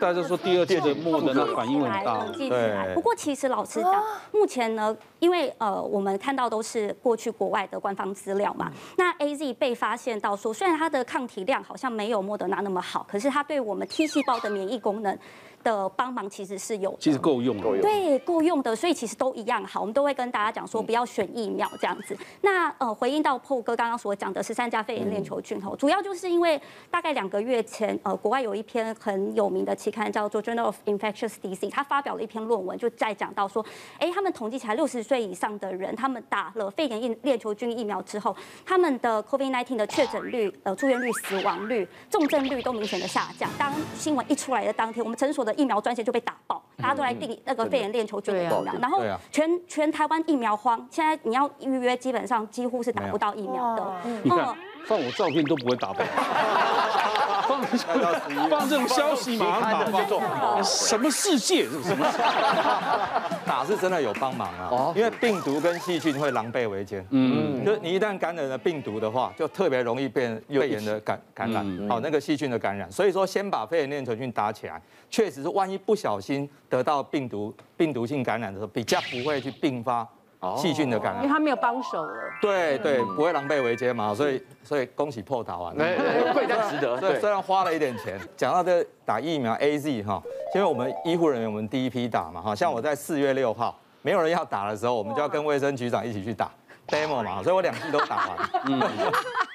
[0.00, 2.94] 大家说第二届的莫德纳反应很大，对。
[2.94, 8.72] 不过其实老实讲，目前呢，因为呃我们看到都是过去国外的官方资料嘛。
[8.96, 15.16] 那 A Z 被发现到说，虽然它的抗体量好像没有莫德纳那么好，可是它对我们 T 细胞的免疫功能
[15.62, 19.80] 的帮忙其实是有，其实够用，够用，对，够用的，所以其实都一样好。
[19.80, 22.16] 我们都会跟大家讲说，不要选疫苗这样子。
[22.40, 33.64] 那呃，回应到 Paul 哥刚刚所讲的十三价肺炎链球菌吼，主要就是因为大概两个月前，呃，国外有一篇很有名的期刊叫做 Journal of Infectious Disease，他发表了一篇论文，就在讲到说，
[33.98, 43.50] 哎，他们统计起来六十岁以上的人，他们打了肺炎链球菌疫苗之后，他们的 COVID-19 的确诊率、呃住院率、死亡率、重症率都明显的下降。
[43.58, 53.92] 当新闻一出来的当天，我们诊所的疫苗专线就被打爆，大家都来订那个肺炎链球菌的疫苗，然后全全台湾疫苗荒，现在你要预约，基本上几乎是打不到疫苗的。
[54.22, 54.54] 你看，
[54.86, 56.04] 放我照片都不会打爆。
[57.50, 61.64] 放放这种消息马上打爆，什么世界？
[61.82, 62.06] 什么？
[63.44, 67.04] 打是真的有帮忙啊，因为病毒跟细菌会狼狈为奸。
[67.10, 72.90] 嗯，就是你一旦感染了病毒的话，就特别容易变肺炎的感感染，好那个细菌的感染。
[72.90, 80.06] 所以说，先把肺炎链球菌打起来，确实是万一不小心得到病毒病毒性感染的时候，比较不会去并发。
[80.56, 82.14] 细菌的感染，因为他没有帮手了。
[82.40, 86.98] 对对，不会狼狈为奸嘛，所以所以恭喜破打完，贵在值得。
[86.98, 88.18] 对，虽然花了一点钱。
[88.36, 90.22] 讲到这打疫苗 AZ 哈，
[90.54, 96.50] 因为我们医护人员我们第一批打嘛哈，像我在四月六号没有人要打的时候，我们就要跟卫生局长一起去打
[96.88, 98.38] demo 嘛，所以我两剂都打完。
[98.64, 98.80] 嗯，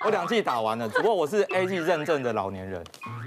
[0.05, 2.83] 我两剂打完了，只不过我是 AZ 认证的老年人，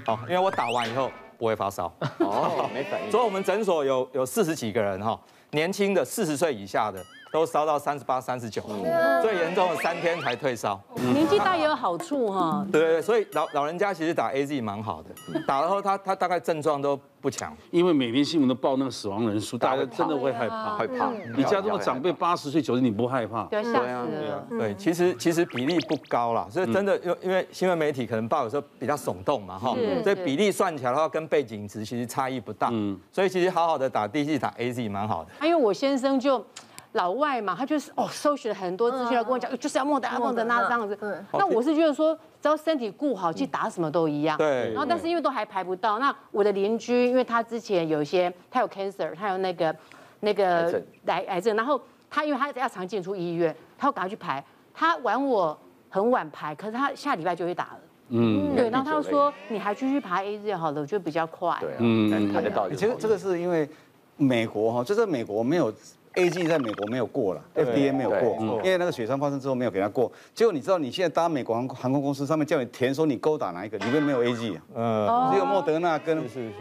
[0.07, 1.93] 哦，因为我打完以后不会发烧。
[2.19, 3.11] 哦，没反应。
[3.11, 5.19] 所以我们诊所有有四十几个人哈，
[5.51, 7.03] 年轻的四十岁以下的。
[7.31, 8.61] 都烧到三十八、三十九，
[9.21, 10.79] 最严重的三天才退烧。
[10.95, 12.65] 年纪大也有好处哈。
[12.71, 15.09] 对对，所以老老人家其实打 AZ 蛮好的，
[15.47, 17.55] 打了后他他大概症状都不强。
[17.69, 21.11] 因为每天新闻都报那个死亡人数，大家真的会害怕，害怕。
[21.37, 23.43] 你家中的长辈八十岁、九十，你不害怕？
[23.43, 24.43] 对啊，对啊。
[24.49, 32.69] 对，其实其实比例不高啦，所以真的因因为新闻媒体可能报有时候比较耸动嘛哈，所以比例算起来的话，跟背景值其实差异不大。
[32.71, 35.45] 嗯，所以其实好好的打第一剂打 AZ 蛮好的。
[35.45, 36.43] 因为我先生就。
[36.93, 40.97] 老外嘛，他就是哦，搜寻了很多资讯来跟我讲，就是要莫德纳、莫德纳这样子。
[41.33, 44.35] 那我是觉得说，只要身体顾好，去打什么都一样。
[44.39, 44.73] 对。
[44.73, 49.75] 然后，但是因为都还排不到，那我的邻居，因为他之前有一些，他有 cancer，他有那个
[50.21, 54.43] 那个癌癌症，然后他因为他要常进出医院，他要赶快去排。
[54.73, 55.55] 他晚我
[55.89, 57.79] 很晚排，可是他下礼拜就会打了。
[58.07, 58.55] 嗯。
[58.55, 58.67] 对。
[58.71, 61.55] 然后他又说，你还继续排 AZ 好了，我觉得比较快。
[61.61, 61.75] 对。
[61.77, 62.33] 嗯。
[62.33, 62.67] 排得到。
[62.71, 63.69] 其实这个是因为
[64.17, 65.71] 美国哈，就是美国没有。
[66.15, 70.11] A G 在美国没有过了，F D A 没有过，因为那个雪山发生之后没有给他过。
[70.33, 76.17] 结果你知道，你现在搭美国航航空公司上面叫你填说你勾打哪一个，里面没有 A G，嗯，只有莫德纳跟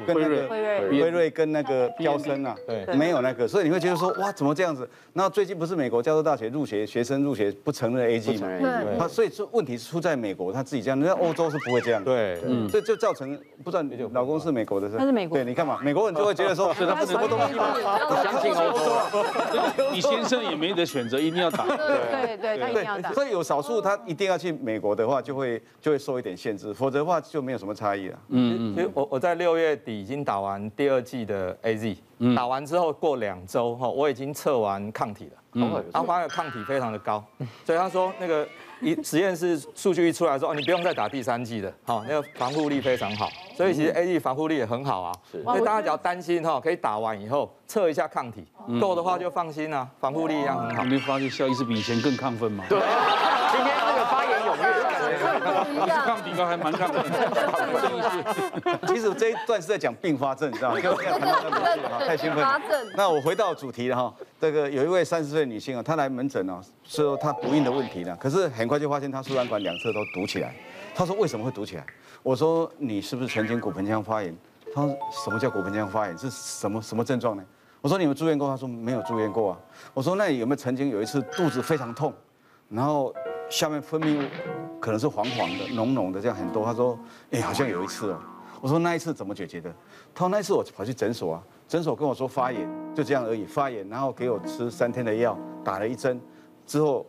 [0.06, 1.28] 跟那个辉瑞。
[1.38, 4.88] 跟那个飙升啊，对，没有那个，所以你会觉得说哇怎么这样子？
[5.12, 8.48] 那最近不是美国加州大学入学学生入学不承认 A G 嘛？
[8.48, 17.74] 对，他所以说问题是出在美国他自己这样，那欧洲是不会这样，对，嗯，所以就造成不知道老公是美国的，他是美国，对，你看嘛，美国人就会觉得说， 他不什么东西嘛，
[18.08, 19.24] 不相信欧洲。
[19.92, 21.64] 你先生也没得选择，一定要打。
[21.76, 23.12] 对对对，他一定要打。
[23.12, 28.18] 所以有少数他一定要去美国的话，就会就会受一点限制，否则的话就没有什么差异了。
[28.28, 28.74] 嗯嗯。
[28.74, 31.96] 其实我我在六月底已经打完第二季的 AZ，
[32.34, 35.32] 打完之后过两周哈，我已经测完抗体了。
[35.54, 35.84] 嗯。
[35.92, 37.24] 他发现抗体非常的高，
[37.64, 38.46] 所以他说那个
[38.80, 43.28] 一实验室数据一出来说，哦，你不用再打第三剂的，好，那个防护力非常好。
[43.56, 45.12] 所以其实 A D 防护力也很好啊。
[45.30, 45.42] 是。
[45.42, 48.46] 所以大家只要担心哈，可以打完以后测一下抗体。
[48.80, 50.84] 够的话就放心啊，防护力一样很好。
[50.84, 52.64] 你没发现肖医师比以前更亢奋吗？
[52.68, 52.78] 对，
[53.50, 54.87] 今天那个发言踊跃，
[55.88, 57.04] 抗病高还蛮亢奋。
[58.86, 60.80] 其实这一段是在讲并发症，你知道吗？
[62.06, 62.44] 太兴奋。
[62.96, 70.54] 那我回到主题了哈，这个有一位三十岁女性啊，她来门诊哦，说她不孕的问题呢，可是很快就发现她输卵管两侧都堵起来。
[70.94, 71.86] 她说为什么会堵起来？
[72.22, 74.36] 我说你是不是曾经骨盆腔发炎？
[74.74, 76.18] 她说什么叫骨盆腔发炎？
[76.18, 77.42] 是什么什么症状呢？
[77.80, 78.48] 我说你们住院过？
[78.48, 79.58] 他说没有住院过啊。
[79.94, 82.12] 我说那你有没有曾经有一次肚子非常痛，
[82.68, 83.14] 然后
[83.50, 84.28] 下面分泌物
[84.80, 86.64] 可能是黄黄的、浓浓的这样很多？
[86.64, 86.98] 他说
[87.30, 88.20] 哎，好像有一次哦。
[88.60, 89.72] 我说那一次怎么解决的？
[90.14, 96.20] 他说那一次我跑去诊所啊，诊所跟我说发炎，就这样而已，发炎，然后给我吃三天的药，打了一针，
[96.66, 97.06] 之后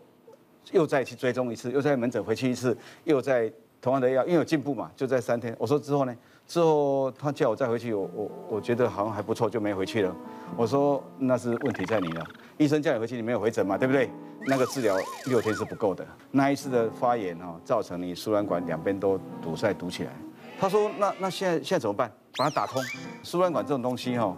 [0.71, 5.55] 又再去追踪一次，又在门诊回去一次，又在同样的药，因为有进步嘛，就在三天。
[5.57, 6.15] 我说之后呢？
[6.49, 10.13] 之后他叫我再回去，我我我觉得好像还不错，就没回去了。
[10.57, 12.25] 我说那是问题在你了，
[12.57, 14.09] 医生叫你回去，你没有回诊嘛，对不对？
[14.47, 16.03] 那个治疗六天是不够的。
[16.31, 20.11] 那一次的发炎哦，造成你输卵管两边都堵塞堵起来。
[20.59, 22.11] 他说那那现在现在怎么办？
[22.35, 22.81] 把它打通。
[23.21, 24.35] 输卵管这种东西哈，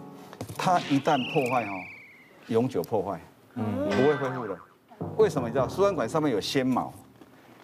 [0.57, 1.71] 它一旦破坏哈，
[2.47, 3.21] 永久破坏，
[3.55, 4.57] 嗯，不会恢复的。
[5.15, 5.65] 为什么你知道？
[5.69, 6.91] 输卵管上面有纤毛，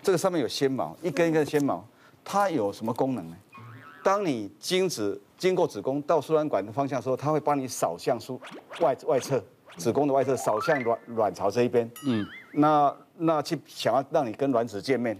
[0.01, 1.85] 这个上面有纤毛，一根一根纤毛，
[2.23, 3.35] 它有什么功能呢？
[4.07, 8.39] 当你精子经过子宫到输卵管的方向的时候，它会帮你扫向输
[8.79, 9.43] 外外侧
[9.75, 11.91] 子宫的外侧，扫向卵卵巢这一边。
[12.05, 15.19] 嗯，那那去想要让你跟卵子见面，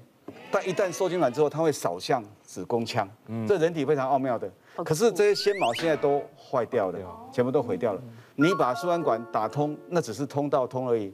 [0.50, 3.06] 但一旦受精卵之后，它会扫向子宫腔。
[3.26, 4.50] 嗯，这人体非常奥妙的。
[4.86, 6.98] 可是这些纤毛现在都坏掉了，
[7.30, 8.02] 全部都毁掉了。
[8.40, 11.12] 你把输卵管打通，那只是通道通而已，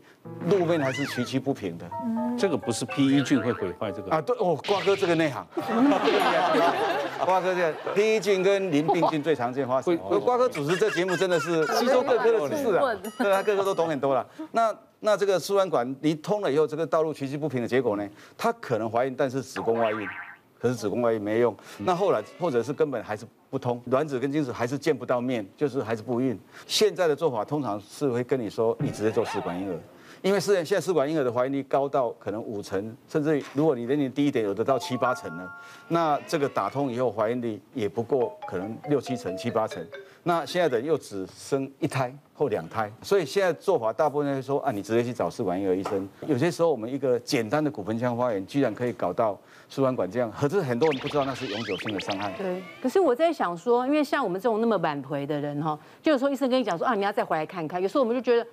[0.50, 1.90] 路面还是崎岖不平的。
[2.38, 4.20] 这个不是 PE 菌会毁坏这个啊？
[4.20, 5.48] 对哦，瓜哥这个内行。
[7.24, 9.98] 瓜哥这 PE 菌跟淋病菌最常见发生。
[9.98, 14.28] 瓜哥主持这节目真的是 吸收各科的知识啊，对他各个都懂很多了。
[14.52, 18.06] 那那这个输卵管你通了以后，这个道路崎岖不平的结果呢？
[18.38, 20.06] 他可能怀孕，但是子宫外孕。
[20.64, 26.40] 可是子宫外孕没用，那后来或者是根本还是不通，卵子跟精子还是见不到面，就是还是不孕。
[26.66, 29.78] 现在的做法通常是会跟你说，你直接做试管婴儿，
[30.24, 35.54] 因为现在试管婴儿的怀孕率高到可能五成，甚至如果你年龄低一点，有的到七八成了。
[35.90, 39.86] 那这个打通以后怀孕率也不过可能六七成、七八成。
[40.24, 46.08] 那现在的又只生一胎或两胎，所以现在做法大部分说啊，你直接去找试管婴儿医生。
[46.26, 52.32] 有些时候我们一个简单的骨盆腔发炎，居然可以搞到输卵管这样，可是很多人不知道那是永久性的伤害。
[52.38, 57.82] 对，可是我在想说，因为像我们这种那么晚回的人哈，就有时候医生跟你讲说啊，你要再回来看看。
[57.82, 58.48] 有时候我们就觉得。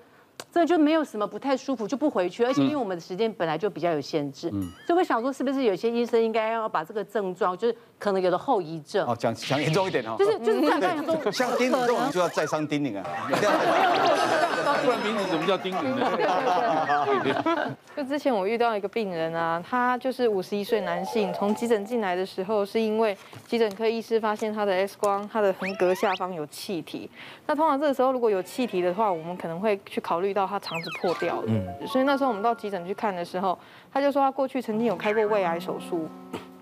[0.53, 2.45] 这就没有什么不太舒服，就不回去。
[2.45, 13.05] 而且因为我们的时间本来就比较有限制，嗯，所以我想说，是不是有些医生应该要把这个症状，就是可能有的后遗症，哦，讲讲严重一点哦，就是就是这样讲说，像叮咛这种就要再三叮咛啊，
[14.85, 17.77] 不然名字怎么叫丁玲呢？
[17.97, 23.17] 就之前我遇到一个病人啊，他就是五十一岁男性，从急诊进来的时候，是因为
[23.47, 27.11] 急诊科医师发现他的 X 光，他的横膈下方有气体。
[27.47, 31.45] 那通常这个时候如果有气体的话，我们可能会去考虑到他肠子破掉了。
[31.49, 33.59] 嗯，所以那时候我们到急诊去看的时候，
[33.93, 36.09] 他就说他过去曾经有开过胃癌手术。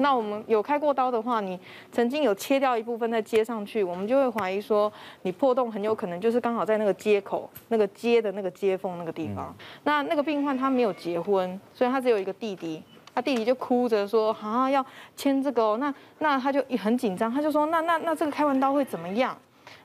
[0.01, 1.59] 那我们有开过刀的话，你
[1.91, 9.53] 曾经有切掉一部分再接上去，我们就会怀疑说你破洞很有可能就是刚好在那个接口、那个接的那个接缝那个地方。
[9.83, 12.81] 那那个病患他没有结婚，所以他只有一个弟弟，
[13.13, 19.37] 他弟弟就哭着说啊要签这个哦，那那他就很紧张，他就说那那那这个开完刀会怎么样？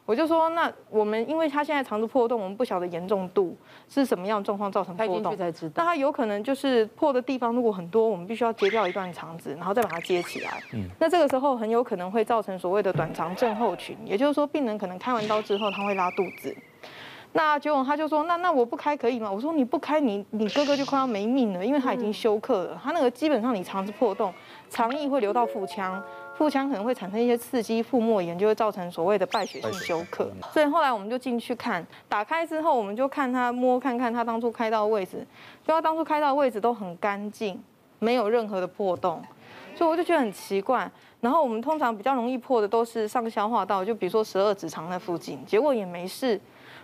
[0.05, 3.55] 我就说，那我们因为他现在肠子破洞，我们不晓得严重度
[3.87, 5.35] 是什么样状况造成破洞，
[5.75, 10.61] 那他有可能就是破的地方如果很多，我们必须要截掉一段肠子，然后再把它接起来。
[10.73, 16.53] 嗯，那这个时候很有可能会造成所谓的短肠症候群，也就是说病人可能开完刀之后他会拉肚子。
[17.35, 19.31] 那结果他就说，那那我不开可以吗？
[19.31, 24.31] 我说你不开，你你哥哥就快要没命了，因为他已经休克了，他那个基本上你肠子破洞，
[24.69, 26.03] 肠液会流到腹腔。
[26.35, 30.29] 腹腔可能会产生一些刺激，腹膜炎就会造成所谓的败血性休克。
[30.51, 35.25] 所以后来我们就进去看，打开之后我们就看他摸看看他当初开刀的位置，
[35.65, 37.61] 就他当初开刀的位置都很干净，
[37.99, 39.21] 没有任何的破洞，
[39.75, 40.89] 所以我就觉得很奇怪。
[41.21, 46.39] 然后我们通常比较容易破的都是上消化道，就比如说十二指肠那附近，结果也没事。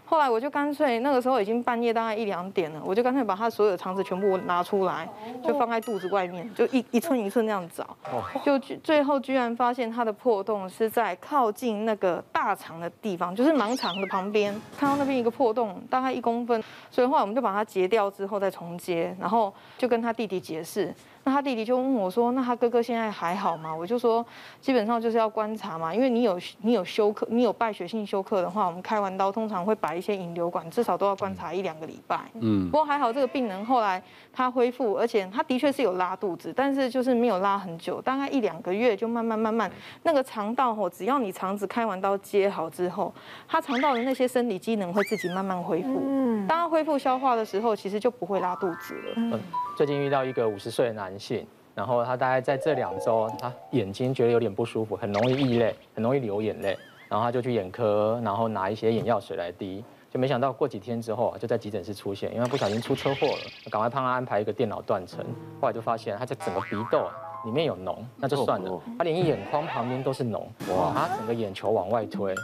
[0.10, 5.08] 后来我就干脆那个时候已经半夜大概一两点了，我就干脆把他所有的肠子全部拿出来，
[5.46, 7.96] 就放在肚子外面，就一一寸一寸那样找，
[8.44, 20.92] 就最后居然发现他的破洞是在靠近那个大肠的地方，就是盲肠的旁边，看到那边一个破洞，大概一公分，所以后来我们就把它截掉之后再重接，然后就跟他弟弟解释。
[21.24, 24.26] 那他弟弟就问我说：“那他哥哥现在还好吗？”我就说
[24.62, 32.22] ：“基本上就是要观察嘛，因为你有你有休克，你有败血性休克的话，我们开完刀通常会摆一些引流管，至少都要观察一两个礼拜。
[32.36, 34.02] 嗯，不过还好这个病人后来
[34.40, 39.70] 他恢复，而且他的确是有拉肚子，但是就是没有拉很久，大概一两个月就慢慢慢慢
[40.04, 43.14] 那个肠道吼，只要你肠子开完刀接好之后，
[43.50, 46.02] 他肠道的那些生理机能会自己慢慢恢复。
[46.06, 49.14] 嗯，当他恢复消化的时候，其实就不会拉肚子了。
[49.18, 49.38] 嗯，
[49.76, 51.20] 最近遇到一个五十岁的男。
[51.20, 56.78] 性，然后他大概在这两周，他眼睛觉得有点不舒服，很容易溢泪，很容易流眼泪，
[57.10, 65.24] 然后他就去眼科，然后拿一些眼药水来滴，就没想到过几天之后啊就在急诊室出现，因为不小心出车祸了，赶快帮他安排一个电脑断层，
[65.62, 67.14] 后来就发现他在整个鼻窦啊
[67.46, 70.42] 里面有脓，那就算了，他连眼眶旁边都是脓，
[70.76, 72.36] 哇，他整个眼球往外推，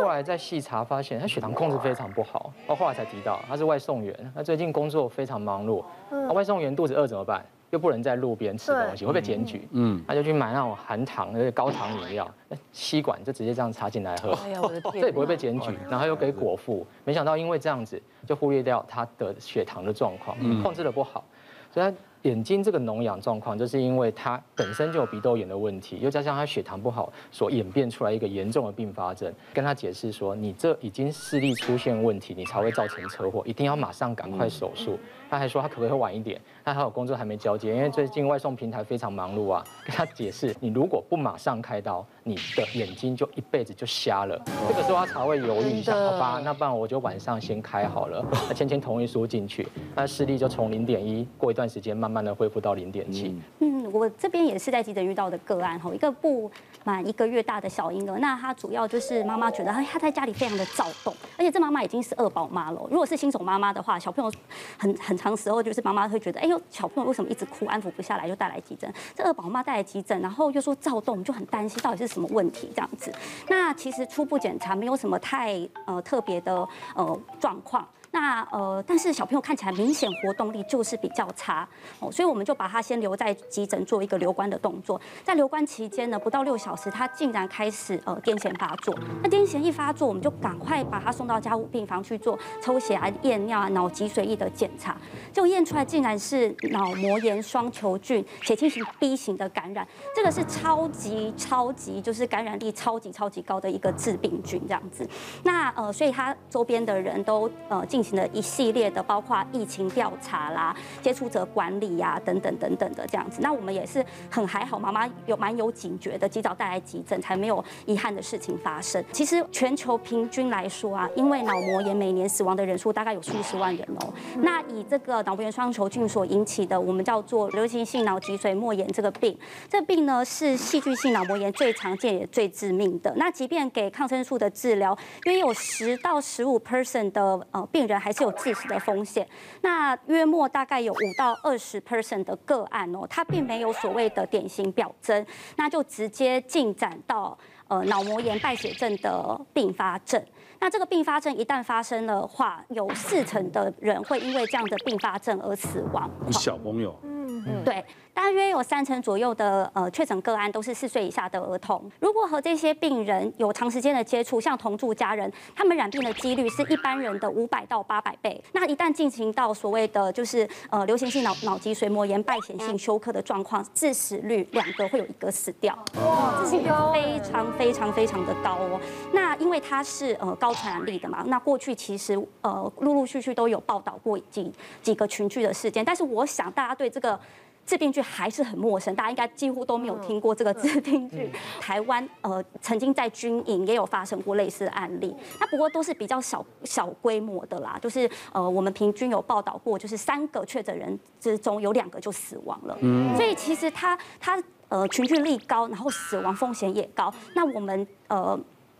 [0.00, 7.44] 后来再细查发现他血糖控制非常不好，哦，后来才提到他是外送员，他最近工作非常忙碌，那外送员肚子饿怎么办？
[7.76, 9.68] 又不能在路边吃东西，会被检举。
[9.72, 12.26] 嗯，他就去买那种含糖的高糖饮料，
[12.72, 14.32] 吸管就直接这样插进来喝。
[14.44, 15.02] 哎呀，我的 天！
[15.02, 16.86] 这也不会被检举，然后又给果腹。
[17.04, 21.22] 没想到因为这样子，就忽略掉他的血糖的状况，控制的不好。
[21.70, 29.30] 所以他眼睛这个脓疡状况，就是因为他本身就有鼻窦炎的问题，又加上他血糖不好所演变出来一个严重的并发症。
[29.52, 34.98] 跟他解释说，你这已经视力出现问题，你才会造成车祸，一定要马上赶快手术。
[35.28, 36.40] 他还说他可不可以晚一点？
[36.64, 39.64] 他还有工作还没交接，因为最近外送平台非常忙碌啊。
[39.84, 44.40] 跟他解释，你如果不马上开刀，你的眼睛就一辈子就瞎了。
[44.68, 48.24] 这个时候他才会犹豫一下，好吧，那不然我就晚上先开好了。
[48.48, 53.34] 他签签同意书进去，那视力就从零点一，过一段时间慢慢的恢复到零点七。
[53.60, 56.50] 嗯，我这边也是在急诊遇到的个案哈，一个不
[56.84, 62.80] 满一个月大的小婴儿，那他主要就是妈妈觉得他他在家里非常的躁动，而且这妈妈已经是二宝妈了。
[62.90, 64.32] 如果是新手妈妈的话，小朋友
[64.78, 65.15] 很很。
[65.16, 68.92] 很长时候就是妈妈会觉得，哎呦，小朋友为什么一直哭，安抚不下来，就带来急诊。
[69.14, 73.10] 这二宝妈带来急诊，然后又说躁动，就很担心到底是什么问题这样子。
[73.48, 77.88] 那其实初步检查没有什么太呃特别的呃状况。
[78.18, 81.68] 那呃，但是小朋友看起来明显活动力就是比较差
[82.00, 84.98] 哦，所以我们就把他先留在急诊做一个留观的动作。
[85.22, 88.98] 在留观期间呢，不到六小时，他竟然开始呃癫痫发作。
[89.22, 94.96] 那癫痫一发作，我们就赶快把他送到加护病房去做抽血啊、验尿啊、脑脊髓液的检查，
[95.30, 99.86] 就验出来竟然是脑膜炎双球菌血清型 B 型的感染。
[100.14, 105.06] 这个是超级超级就是感染力超级超级高的一个致病菌这样子。
[105.42, 108.05] 那呃，所以他周边的人都呃进。
[108.14, 119.02] 的一系列的，包括疫情调查啦、接触者管理呀、啊、等等等等的这样子，那我们也是很还好，妈妈有蛮有警觉的，及早带来急诊，才没有遗憾的事情发生。
[119.10, 124.12] 其实全球平均来说啊，因为脑膜炎每年死亡的人数大概有数十万人哦。
[124.40, 129.36] 那以这个脑膜炎双球菌所引起的，我们叫做流行性脑脊髓膜炎这个病，
[129.68, 133.12] 这个病呢是细菌性脑膜炎最常见也最致命的。
[133.16, 137.96] 那即便给抗生素的治疗，约有十到十五 percent 的呃病人。
[138.06, 139.26] 还是有致死的风险。
[139.62, 145.26] 那约莫大概有五到二十 percent 的个案哦，它并没有所谓的典型表征，
[145.56, 150.22] 那就直接进展到呃脑膜炎败血症的并发症。
[150.60, 156.08] 那这个并发症一旦发生的话，有四成的人会因为这样的并发症而死亡。
[156.30, 157.84] 小朋友，嗯嗯，对。
[158.16, 161.78] 大约有三成左右的呃确诊个案都是四岁以下的儿童。
[162.00, 168.42] 如果和这些病人有长时间的接触，像同住家人，他们染病的几率是一般人的五百到八百倍。
[168.52, 175.78] 那一旦进行到所谓的就是呃流行性脑脑脊髓膜炎败血性休克的状况，致死率两个会有一个死掉。
[175.96, 176.62] 哇，这是
[176.94, 178.80] 非常非常非常的高哦。
[179.12, 184.50] 那因为它是呃高传染力的嘛，那过去其实呃陆陆续续都有报道过几
[184.82, 187.20] 几个群聚的事件，但是我想大家对这个。
[187.66, 191.30] 致病菌还是很陌生，大家应该几乎都没有听过这个致病菌。
[191.60, 202.78] 台湾呃曾经在军营也有发生过类似的案例，那不过都是比较小小规模的啦，就是呃我们平均有报道过，就是三个确诊人之中有两个就死亡了。
[202.80, 207.12] 嗯，所以其实它它呃群聚力高，然后死亡风险也高。
[207.34, 208.38] 那我们呃。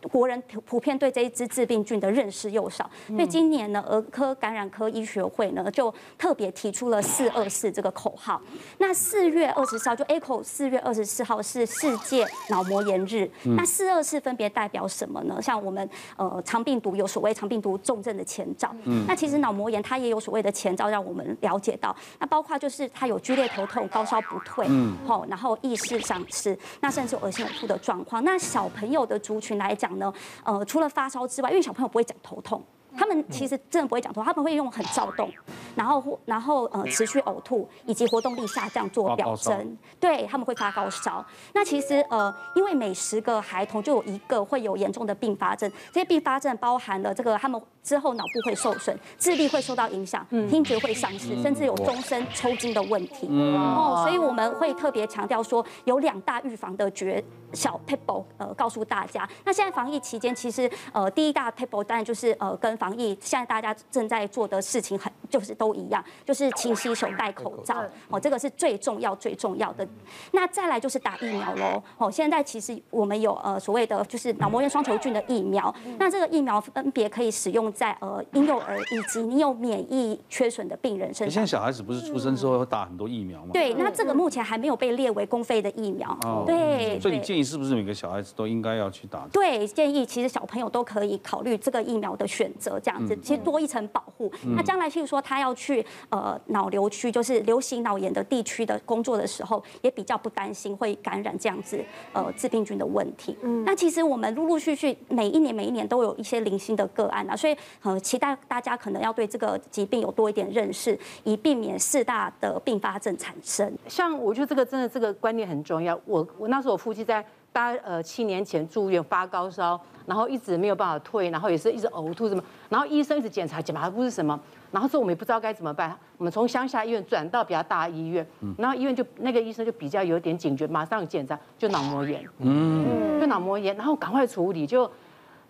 [0.09, 8.41] 国人普普遍对这一支致病菌的认识又少，所以今年呢，儿科感染科医学会呢就特别提出了四二四这个口号。
[8.79, 13.29] 那四月二十四号就 echo 四月二十四号是世界脑膜炎日。
[13.57, 15.43] 那四二四分别代表什么呢？
[15.43, 18.73] 像我们呃肠病毒有所谓肠病毒重症的前兆，
[19.09, 24.69] 那其实脑膜炎它也有所谓的前兆，让我们了解到，那包括就是它有剧烈头痛、高烧不退，
[25.05, 28.23] 好，然后意识丧失，那甚至有恶心呕吐的状况。
[28.23, 29.96] 那小朋友的族群来讲。
[29.99, 30.13] 呢，
[30.45, 32.63] 呃，除了发烧之外，因为小朋友不会讲头痛。
[32.99, 35.31] 他们其实真的不会讲头，他们会用很躁动，
[35.75, 41.23] 然后然后呃持续呕吐以及活动力下降做表征，对，他们会发高烧。
[41.53, 53.29] 那其实呃，因为每十个孩童就有一个会有严重的并发症，这些并发症包含了这个他们之后脑部会受损，智力会受到影响，听觉会丧失，甚至有终身抽筋的问题。
[53.29, 57.23] 哦，所以我们会特别强调说，有两大预防的诀
[57.53, 59.29] 小 table 呃告诉大家。
[59.45, 69.85] 那现在防疫期间，其实呃第一大 table 当然就是呃跟防防疫现在大家正在做的事情很就是都一样，就是勤洗手、戴口罩，哦，这个是最重要最重要的。
[70.31, 81.31] 那再来就是打疫苗喽，哦，现在其实我们有呃所谓的就是脑膜炎双球菌的疫苗，那这个疫苗分别可以使用在呃婴幼儿以及你有免疫缺损的病人身上。
[81.31, 83.51] 现在小孩子不是出生之后要打很多疫苗吗？
[83.53, 86.17] 对，那这个目前还没有被列为公费的疫苗。
[86.47, 89.29] 对，所以你建议是不是每个小孩子都应该要去打？
[89.31, 92.81] 对，建议其实小朋友都可以考虑这个疫苗的选择。
[92.81, 94.33] 这样子，其实多一层保护。
[94.57, 103.37] 那将来，譬如说他要去呃脑瘤区，就是流行脑炎的地区的工作的时候，也比较不担心会感染这样子呃致病菌的问题。
[103.43, 113.73] 嗯，那其实我们陆陆续续每一年每一年都有一些零星的个案啊，所以呃期待大家可能要对这个疾病有多一点认识，以避免四大的并发症产生。
[113.89, 115.99] 像我觉得这个真的这个观念很重要。
[116.05, 124.39] 我我那时候我夫妻在大呃七年前住院发高烧，然后一直没有办法退，然后也是一直呕吐什么，然后医生一直检查检查不是什么，
[124.71, 128.27] 然后之后我们也不知道该怎么办，我们从乡下医院转到比较大医院，
[128.59, 134.91] 然后医院就那个医生就比较有点警觉，马上检查就脑膜炎，嗯，就脑膜炎，然后赶快处理，就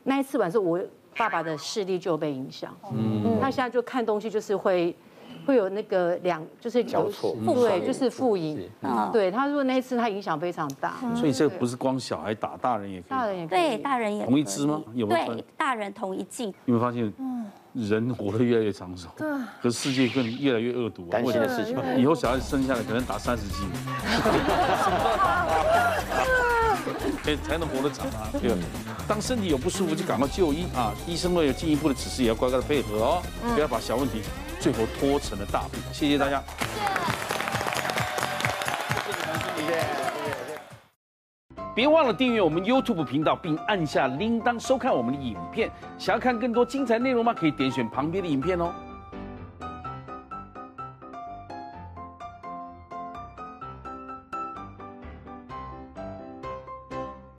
[0.05, 0.81] 那一次晚上我
[1.17, 4.95] 爸爸的视力就被影响，嗯，他现在就看东西就是会。
[5.47, 8.69] 会有那个两，就是交错，对，就是复影。
[9.12, 10.95] 对，他说那一次他影响非常大。
[11.14, 13.11] 所以这个不是光小孩打，大人也可以。
[13.11, 14.83] 大人也对，大人也同一支吗？
[14.95, 15.35] 有没有？
[15.35, 16.47] 对，大人同一剂。
[16.64, 17.12] 有没有发现，
[17.75, 19.29] 人活得越来越长寿，对，
[19.62, 21.07] 可是世界更越来越恶毒。
[21.09, 23.62] 担心的事情，以后小孩子生下来可能打三十剂，
[27.27, 28.29] 哎，才能活得长啊。
[28.41, 28.53] 对，
[29.09, 33.22] 当身体有不舒服就赶快就医啊，医生若有进一步的指示，也要乖乖的配合哦，
[33.55, 34.22] 不要把小问题。
[34.59, 36.43] 最后拖成了大病，谢谢大家。
[39.05, 39.18] 谢谢，
[39.57, 39.87] 谢谢。
[41.74, 45.70] 别忘了订阅我们 YouTube 频道，并按下铃铛收看我们的影片。
[45.99, 47.35] 想要看更多精彩内容吗？
[47.35, 48.72] 可以点选旁边的影片哦。